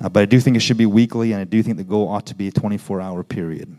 [0.00, 2.08] Uh, but I do think it should be weekly, and I do think the goal
[2.08, 3.78] ought to be a 24 hour period.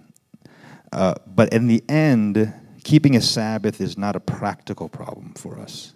[0.92, 2.54] Uh, but in the end,
[2.84, 5.94] keeping a Sabbath is not a practical problem for us,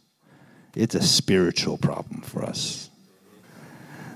[0.75, 2.89] it's a spiritual problem for us.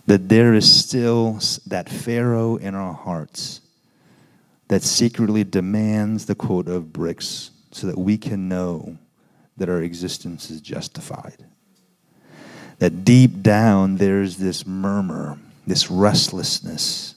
[0.08, 3.62] That there is still that Pharaoh in our hearts
[4.68, 8.98] that secretly demands the quota of bricks so that we can know
[9.58, 11.46] that our existence is justified.
[12.80, 17.16] That deep down there's this murmur, this restlessness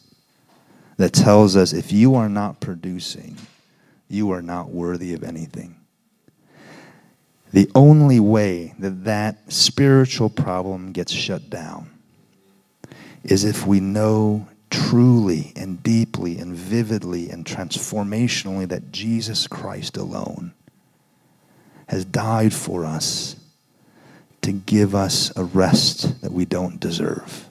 [0.96, 3.36] that tells us if you are not producing,
[4.08, 5.76] you are not worthy of anything.
[7.52, 11.90] The only way that that spiritual problem gets shut down
[13.22, 20.52] is if we know truly and deeply and vividly and transformationally that Jesus Christ alone
[21.86, 23.36] has died for us
[24.42, 27.48] to give us a rest that we don't deserve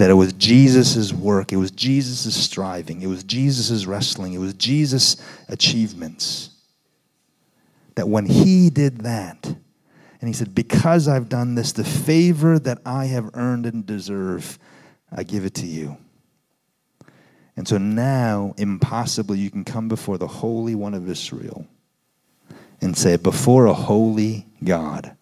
[0.00, 4.54] that it was Jesus' work, it was Jesus' striving, it was Jesus' wrestling, it was
[4.54, 6.48] Jesus' achievements.
[7.96, 12.78] That when he did that, and he said, Because I've done this, the favor that
[12.86, 14.58] I have earned and deserve,
[15.12, 15.98] I give it to you.
[17.54, 21.66] And so now, impossibly, you can come before the Holy One of Israel
[22.80, 25.14] and say, Before a holy God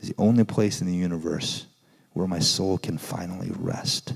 [0.00, 1.66] is the only place in the universe
[2.16, 4.14] where my soul can finally rest.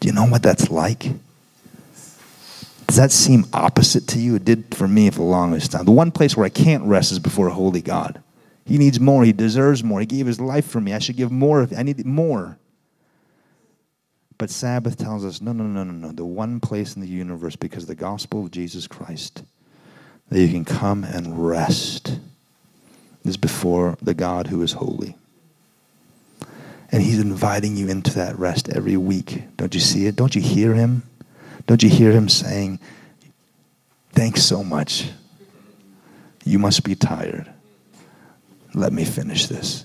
[0.00, 1.06] Do you know what that's like?
[2.86, 4.34] Does that seem opposite to you?
[4.34, 5.86] It did for me for the longest time.
[5.86, 8.22] The one place where I can't rest is before a holy God.
[8.66, 9.24] He needs more.
[9.24, 10.00] He deserves more.
[10.00, 10.92] He gave his life for me.
[10.92, 11.66] I should give more.
[11.74, 12.58] I need more.
[14.36, 16.12] But Sabbath tells us no, no, no, no, no.
[16.12, 19.42] The one place in the universe, because the gospel of Jesus Christ,
[20.28, 22.18] that you can come and rest
[23.24, 25.16] is before the God who is holy.
[26.94, 29.42] And he's inviting you into that rest every week.
[29.56, 30.14] Don't you see it?
[30.14, 31.02] Don't you hear him?
[31.66, 32.78] Don't you hear him saying,
[34.12, 35.10] Thanks so much.
[36.44, 37.52] You must be tired.
[38.74, 39.84] Let me finish this.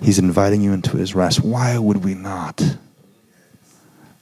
[0.00, 1.42] He's inviting you into his rest.
[1.42, 2.62] Why would we not?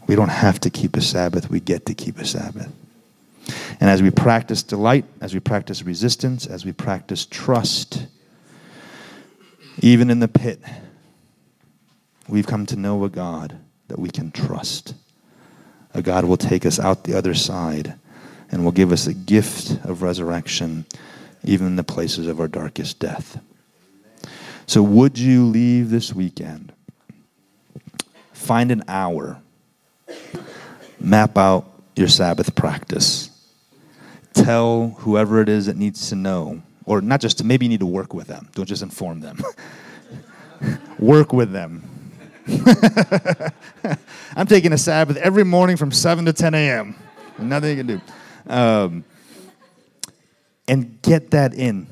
[0.07, 2.73] We don't have to keep a Sabbath, we get to keep a Sabbath.
[3.79, 8.07] And as we practice delight, as we practice resistance, as we practice trust,
[9.83, 10.59] even in the pit,
[12.29, 13.59] We've come to know a God
[13.89, 14.95] that we can trust.
[15.93, 17.95] A God will take us out the other side
[18.51, 20.87] and will give us a gift of resurrection,
[21.45, 23.41] even in the places of our darkest death.
[24.67, 26.73] So, would you leave this weekend?
[28.33, 29.43] Find an hour,
[31.01, 31.67] map out
[31.97, 33.31] your Sabbath practice,
[34.33, 37.81] tell whoever it is that needs to know, or not just to, maybe you need
[37.81, 39.43] to work with them, don't just inform them.
[40.99, 41.92] work with them
[44.37, 46.97] I'm taking a Sabbath every morning from 7 to 10 a.m.
[47.39, 48.01] Nothing you can do.
[48.47, 49.05] Um,
[50.67, 51.87] and get that in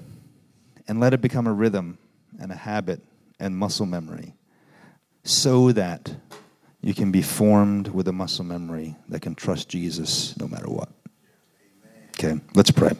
[0.88, 1.98] and let it become a rhythm
[2.40, 3.00] and a habit
[3.38, 4.34] and muscle memory
[5.22, 6.14] so that
[6.80, 10.88] you can be formed with a muscle memory that can trust Jesus no matter what.
[12.18, 12.92] Okay, let's pray.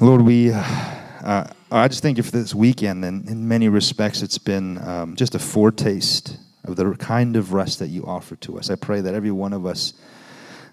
[0.00, 0.52] Lord, we.
[0.52, 5.34] Uh, I just think for this weekend, and in many respects, it's been um, just
[5.34, 8.70] a foretaste of the kind of rest that you offer to us.
[8.70, 9.94] I pray that every one of us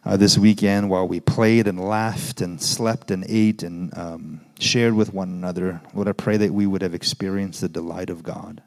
[0.04, 4.94] uh, this weekend, while we played and laughed and slept and ate and um, shared
[4.94, 8.62] with one another, Lord, I pray that we would have experienced the delight of God.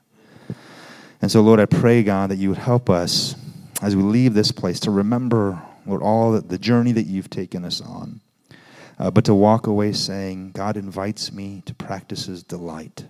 [1.21, 3.35] And so, Lord, I pray, God, that you would help us
[3.83, 7.81] as we leave this place to remember, Lord, all the journey that you've taken us
[7.81, 8.21] on
[8.99, 13.07] uh, but to walk away saying, God invites me to practice his delight.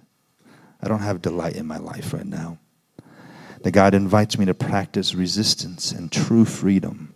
[0.82, 2.58] I don't have delight in my life right now.
[3.62, 7.14] That God invites me to practice resistance and true freedom.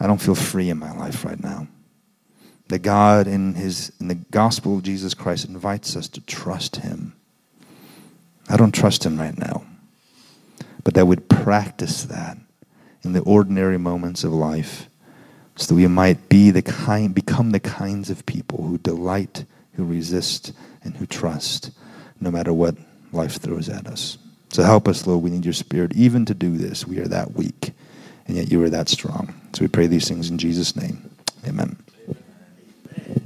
[0.00, 1.68] I don't feel free in my life right now.
[2.68, 7.14] That God, in, his, in the gospel of Jesus Christ, invites us to trust Him.
[8.48, 9.64] I don't trust Him right now.
[10.84, 12.38] But that would practice that
[13.02, 14.87] in the ordinary moments of life
[15.58, 19.44] so that we might be the kind, become the kinds of people who delight,
[19.74, 20.52] who resist,
[20.84, 21.72] and who trust,
[22.20, 22.76] no matter what
[23.10, 24.18] life throws at us.
[24.50, 25.22] So help us, Lord.
[25.24, 26.86] We need your spirit even to do this.
[26.86, 27.72] We are that weak,
[28.28, 29.34] and yet you are that strong.
[29.52, 31.10] So we pray these things in Jesus' name.
[31.44, 31.76] Amen.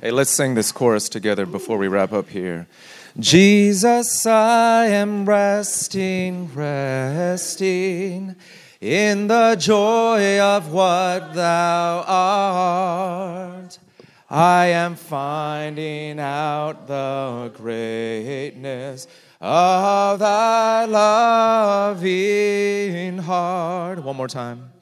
[0.01, 2.67] Hey, let's sing this chorus together before we wrap up here.
[3.21, 8.37] Jesus, I am resting, resting
[8.83, 13.79] in the joy of what thou art.
[14.29, 19.07] I am finding out the greatness
[19.41, 21.99] of thy loving
[23.19, 24.03] heart.
[24.03, 24.73] One more time.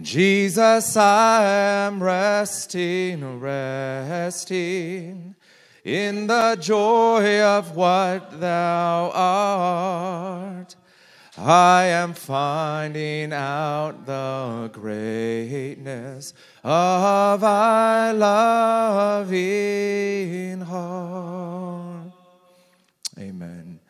[0.00, 5.34] Jesus, I am resting, resting
[5.82, 10.76] in the joy of what thou art.
[11.44, 19.40] I am finding out the greatness of thy loving
[20.60, 22.12] heart.
[23.18, 23.80] Amen.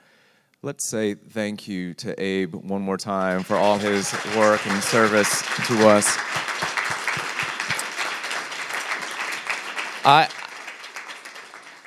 [0.63, 5.43] Let's say thank you to Abe one more time for all his work and service
[5.67, 6.17] to us.
[10.07, 10.27] I,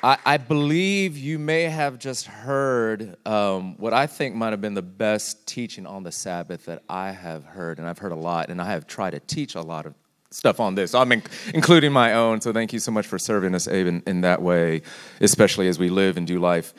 [0.06, 4.74] I, I believe you may have just heard um, what I think might have been
[4.74, 8.48] the best teaching on the Sabbath that I have heard, and I've heard a lot,
[8.48, 9.94] and I have tried to teach a lot of
[10.30, 10.94] stuff on this.
[10.94, 14.02] I'm in, including my own, so thank you so much for serving us, Abe, in,
[14.06, 14.82] in that way,
[15.20, 16.72] especially as we live and do life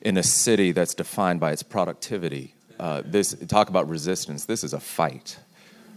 [0.00, 2.54] in a city that's defined by its productivity.
[2.78, 4.46] Uh, this talk about resistance.
[4.46, 5.38] This is a fight.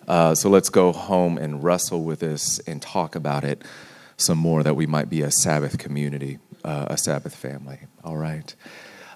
[0.05, 3.61] Uh, so let's go home and wrestle with this and talk about it
[4.17, 4.63] some more.
[4.63, 7.79] That we might be a Sabbath community, uh, a Sabbath family.
[8.03, 8.53] All right.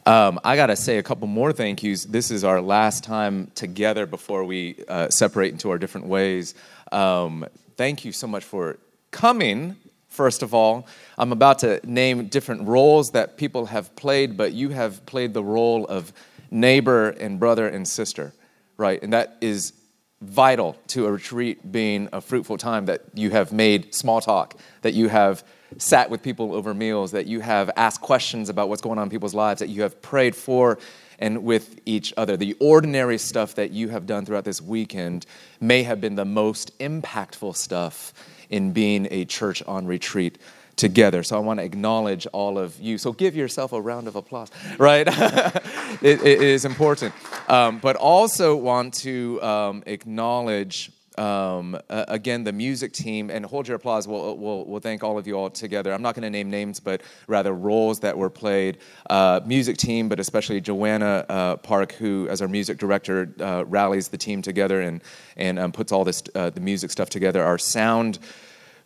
[0.05, 2.05] Um, I got to say a couple more thank yous.
[2.05, 6.55] This is our last time together before we uh, separate into our different ways.
[6.91, 7.45] Um,
[7.75, 8.77] thank you so much for
[9.11, 9.75] coming
[10.17, 14.69] First of all, I'm about to name different roles that people have played, but you
[14.69, 16.11] have played the role of
[16.49, 18.33] neighbor and brother and sister,
[18.77, 18.99] right?
[19.03, 19.73] And that is
[20.19, 24.95] vital to a retreat being a fruitful time that you have made small talk, that
[24.95, 25.43] you have
[25.77, 29.09] sat with people over meals, that you have asked questions about what's going on in
[29.09, 30.79] people's lives, that you have prayed for
[31.19, 32.37] and with each other.
[32.37, 35.25] The ordinary stuff that you have done throughout this weekend
[35.59, 38.13] may have been the most impactful stuff
[38.49, 40.37] in being a church on retreat
[40.75, 41.23] together.
[41.23, 42.97] So I want to acknowledge all of you.
[42.97, 45.07] So give yourself a round of applause, right?
[46.01, 47.13] it, it is important.
[47.49, 50.91] Um, but also want to um, acknowledge.
[51.17, 54.07] Um, uh, again, the music team, and hold your applause.
[54.07, 55.93] We'll, we'll, we'll thank all of you all together.
[55.93, 58.77] I'm not going to name names, but rather roles that were played.
[59.09, 64.09] Uh, music team, but especially Joanna uh, Park, who, as our music director, uh, rallies
[64.09, 65.01] the team together and,
[65.35, 67.43] and um, puts all this uh, the music stuff together.
[67.43, 68.19] Our sound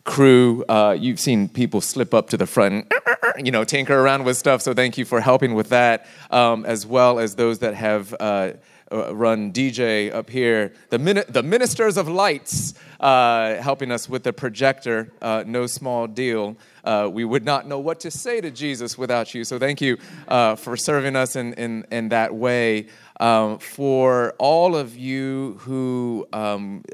[0.04, 0.64] crew.
[0.68, 2.92] Uh, you've seen people slip up to the front,
[3.38, 4.62] you know, tinker around with stuff.
[4.62, 8.14] So thank you for helping with that, um, as well as those that have.
[8.18, 8.52] Uh,
[8.92, 14.22] uh run DJ up here, the, min- the ministers of lights, uh, helping us with
[14.22, 15.12] the projector.
[15.20, 16.56] Uh, no small deal.
[16.84, 19.44] Uh, we would not know what to say to Jesus without you.
[19.44, 22.88] So thank you uh, for serving us in, in, in that way.
[23.20, 26.84] Um, for all of you who um,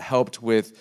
[0.00, 0.78] helped with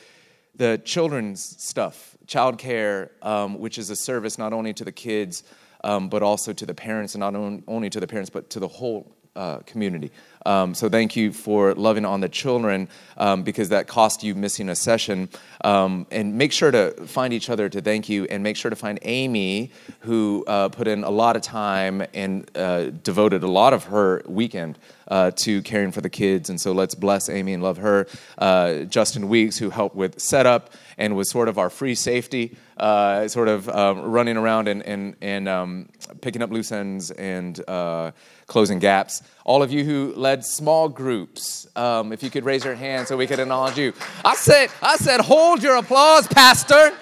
[0.55, 5.43] the children's stuff, childcare, um, which is a service not only to the kids,
[5.84, 8.59] um, but also to the parents, and not on, only to the parents, but to
[8.59, 10.11] the whole uh, community.
[10.45, 12.87] Um, so thank you for loving on the children
[13.17, 15.29] um, because that cost you missing a session.
[15.63, 18.75] Um, and make sure to find each other to thank you, and make sure to
[18.75, 19.71] find Amy,
[20.01, 24.21] who uh, put in a lot of time and uh, devoted a lot of her
[24.27, 24.77] weekend
[25.08, 26.49] uh, to caring for the kids.
[26.49, 28.08] And so let's bless Amy and love her.
[28.38, 33.28] Uh, Justin Weeks, who helped with setup and was sort of our free safety, uh,
[33.28, 35.89] sort of um, running around and, and, and um,
[36.22, 38.12] picking up loose ends and uh,
[38.47, 39.22] closing gaps.
[39.43, 43.18] All of you who led small groups, um, if you could raise your hand so
[43.18, 43.93] we could acknowledge you.
[44.24, 46.89] I said, I said, hold your applause, Pastor.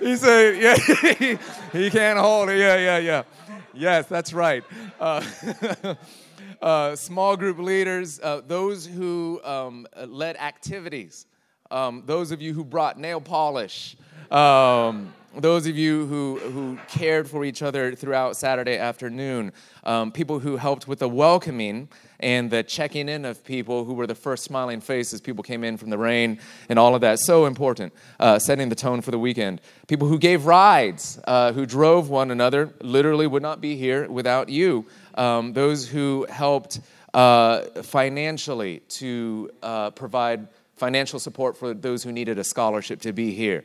[0.00, 0.76] he said, yeah,
[1.72, 2.58] he can't hold it.
[2.58, 3.22] Yeah, yeah, yeah.
[3.74, 4.64] Yes, that's right.
[5.00, 5.24] Uh,
[6.62, 11.26] uh, small group leaders, uh, those who um, led activities,
[11.70, 13.96] um, those of you who brought nail polish,
[14.30, 19.52] um, those of you who, who cared for each other throughout Saturday afternoon,
[19.84, 21.88] um, people who helped with the welcoming
[22.20, 25.20] and the checking in of people who were the first smiling faces.
[25.20, 27.18] People came in from the rain and all of that.
[27.18, 29.60] So important, uh, setting the tone for the weekend.
[29.88, 34.48] People who gave rides, uh, who drove one another, literally would not be here without
[34.48, 34.86] you.
[35.14, 36.80] Um, those who helped
[37.14, 43.32] uh, financially to uh, provide financial support for those who needed a scholarship to be
[43.32, 43.64] here.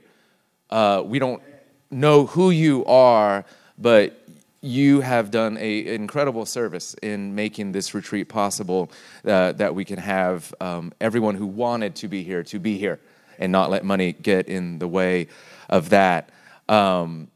[0.70, 1.41] Uh, we don't
[1.89, 3.45] know who you are,
[3.77, 4.27] but
[4.61, 8.91] you have done an incredible service in making this retreat possible
[9.25, 12.99] uh, that we can have um, everyone who wanted to be here to be here
[13.39, 15.27] and not let money get in the way
[15.69, 16.29] of that.
[16.67, 17.29] Um,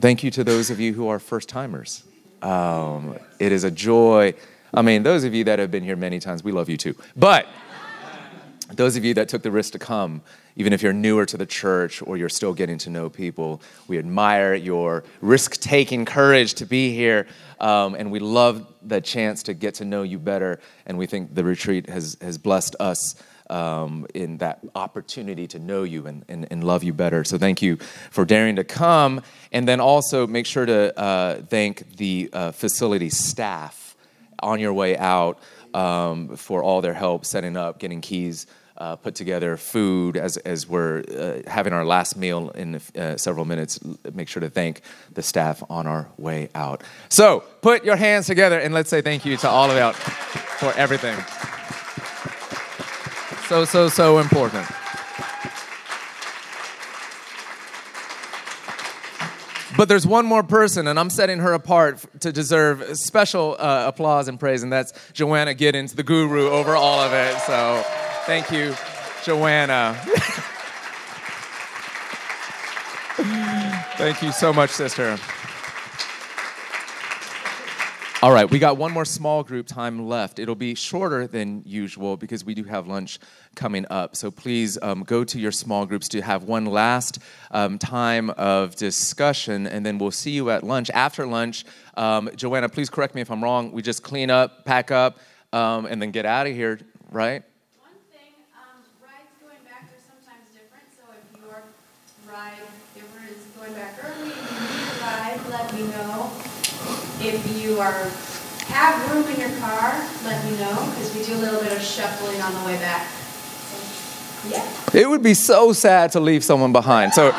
[0.00, 2.02] thank you to those of you who are first timers.
[2.42, 4.34] Um, it is a joy.
[4.74, 6.94] I mean, those of you that have been here many times, we love you too.
[7.16, 7.46] But
[8.72, 10.22] those of you that took the risk to come,
[10.58, 13.96] even if you're newer to the church or you're still getting to know people, we
[13.96, 17.28] admire your risk taking courage to be here.
[17.60, 20.60] Um, and we love the chance to get to know you better.
[20.84, 23.14] And we think the retreat has, has blessed us
[23.48, 27.24] um, in that opportunity to know you and, and, and, love you better.
[27.24, 27.76] So thank you
[28.10, 29.22] for daring to come.
[29.52, 33.96] And then also make sure to uh, thank the uh, facility staff
[34.42, 35.38] on your way out
[35.72, 38.46] um, for all their help setting up, getting keys.
[38.78, 43.44] Uh, put together food as, as we're uh, having our last meal in uh, several
[43.44, 43.80] minutes.
[44.14, 46.84] Make sure to thank the staff on our way out.
[47.08, 49.92] So put your hands together and let's say thank you to all of you
[50.58, 51.16] for everything.
[53.48, 54.64] So, so, so important.
[59.76, 64.28] But there's one more person, and I'm setting her apart to deserve special uh, applause
[64.28, 67.38] and praise, and that's Joanna Giddens, the guru over all of it.
[67.42, 67.84] So
[68.28, 68.74] thank you,
[69.24, 69.98] Joanna.
[73.96, 75.18] thank you so much, sister.
[78.20, 80.40] All right, we got one more small group time left.
[80.40, 83.20] It'll be shorter than usual because we do have lunch
[83.54, 84.16] coming up.
[84.16, 87.20] So please um, go to your small groups to have one last
[87.52, 90.90] um, time of discussion, and then we'll see you at lunch.
[90.90, 91.64] After lunch,
[91.94, 93.70] um, Joanna, please correct me if I'm wrong.
[93.70, 95.20] We just clean up, pack up,
[95.52, 96.80] um, and then get out of here,
[97.12, 97.44] right?
[97.78, 100.90] One thing, um, rides going back are sometimes different.
[100.90, 101.62] So if your
[102.28, 102.58] ride
[102.96, 107.07] giver is going back early and you need a ride, let me know.
[107.20, 108.08] If you are
[108.68, 111.82] have room in your car, let me know because we do a little bit of
[111.82, 113.10] shuffling on the way back.
[114.46, 114.64] Yeah.
[114.94, 117.12] It would be so sad to leave someone behind.
[117.12, 117.32] So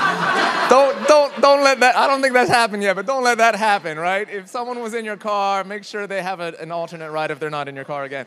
[0.70, 1.96] don't don't don't let that.
[1.96, 4.30] I don't think that's happened yet, but don't let that happen, right?
[4.30, 7.40] If someone was in your car, make sure they have a, an alternate ride if
[7.40, 8.26] they're not in your car again.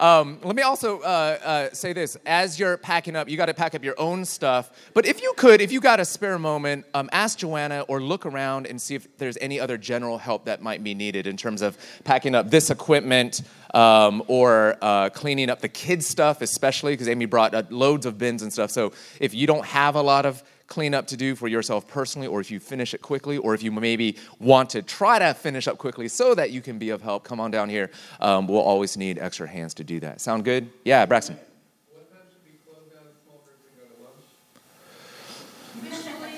[0.00, 3.54] Um, let me also uh, uh, say this: as you're packing up, you got to
[3.54, 4.70] pack up your own stuff.
[4.94, 8.24] But if you could, if you got a spare moment, um, ask Joanna or look
[8.24, 11.62] around and see if there's any other general help that might be needed in terms
[11.62, 13.42] of packing up this equipment
[13.74, 18.18] um, or uh, cleaning up the kids' stuff, especially because Amy brought uh, loads of
[18.18, 18.70] bins and stuff.
[18.70, 22.40] So if you don't have a lot of cleanup to do for yourself personally, or
[22.40, 25.78] if you finish it quickly, or if you maybe want to try to finish up
[25.78, 27.90] quickly so that you can be of help, come on down here.
[28.20, 30.20] Um, we'll always need extra hands to do that.
[30.20, 30.70] Sound good?
[30.84, 31.38] Yeah, Braxton.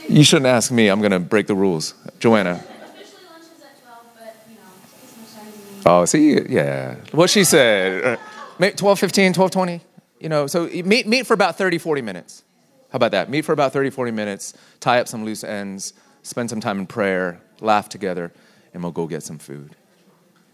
[0.09, 0.89] You shouldn't ask me.
[0.89, 1.95] I'm going to break the rules.
[2.19, 2.55] Joanna.
[2.55, 5.87] Officially lunch is at 12, but you know, take as much time as you need.
[5.87, 6.97] Oh, see, yeah.
[7.13, 8.19] What she said.
[8.59, 9.81] Uh, 12, 15, 12, 20.
[10.19, 12.43] You know, so meet, meet for about 30, 40 minutes.
[12.91, 13.31] How about that?
[13.31, 16.87] Meet for about 30, 40 minutes, tie up some loose ends, spend some time in
[16.87, 18.33] prayer, laugh together,
[18.75, 19.77] and we'll go get some food.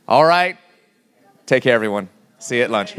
[0.06, 0.58] All right?
[1.46, 2.08] Take care, everyone.
[2.38, 2.96] See you at lunch.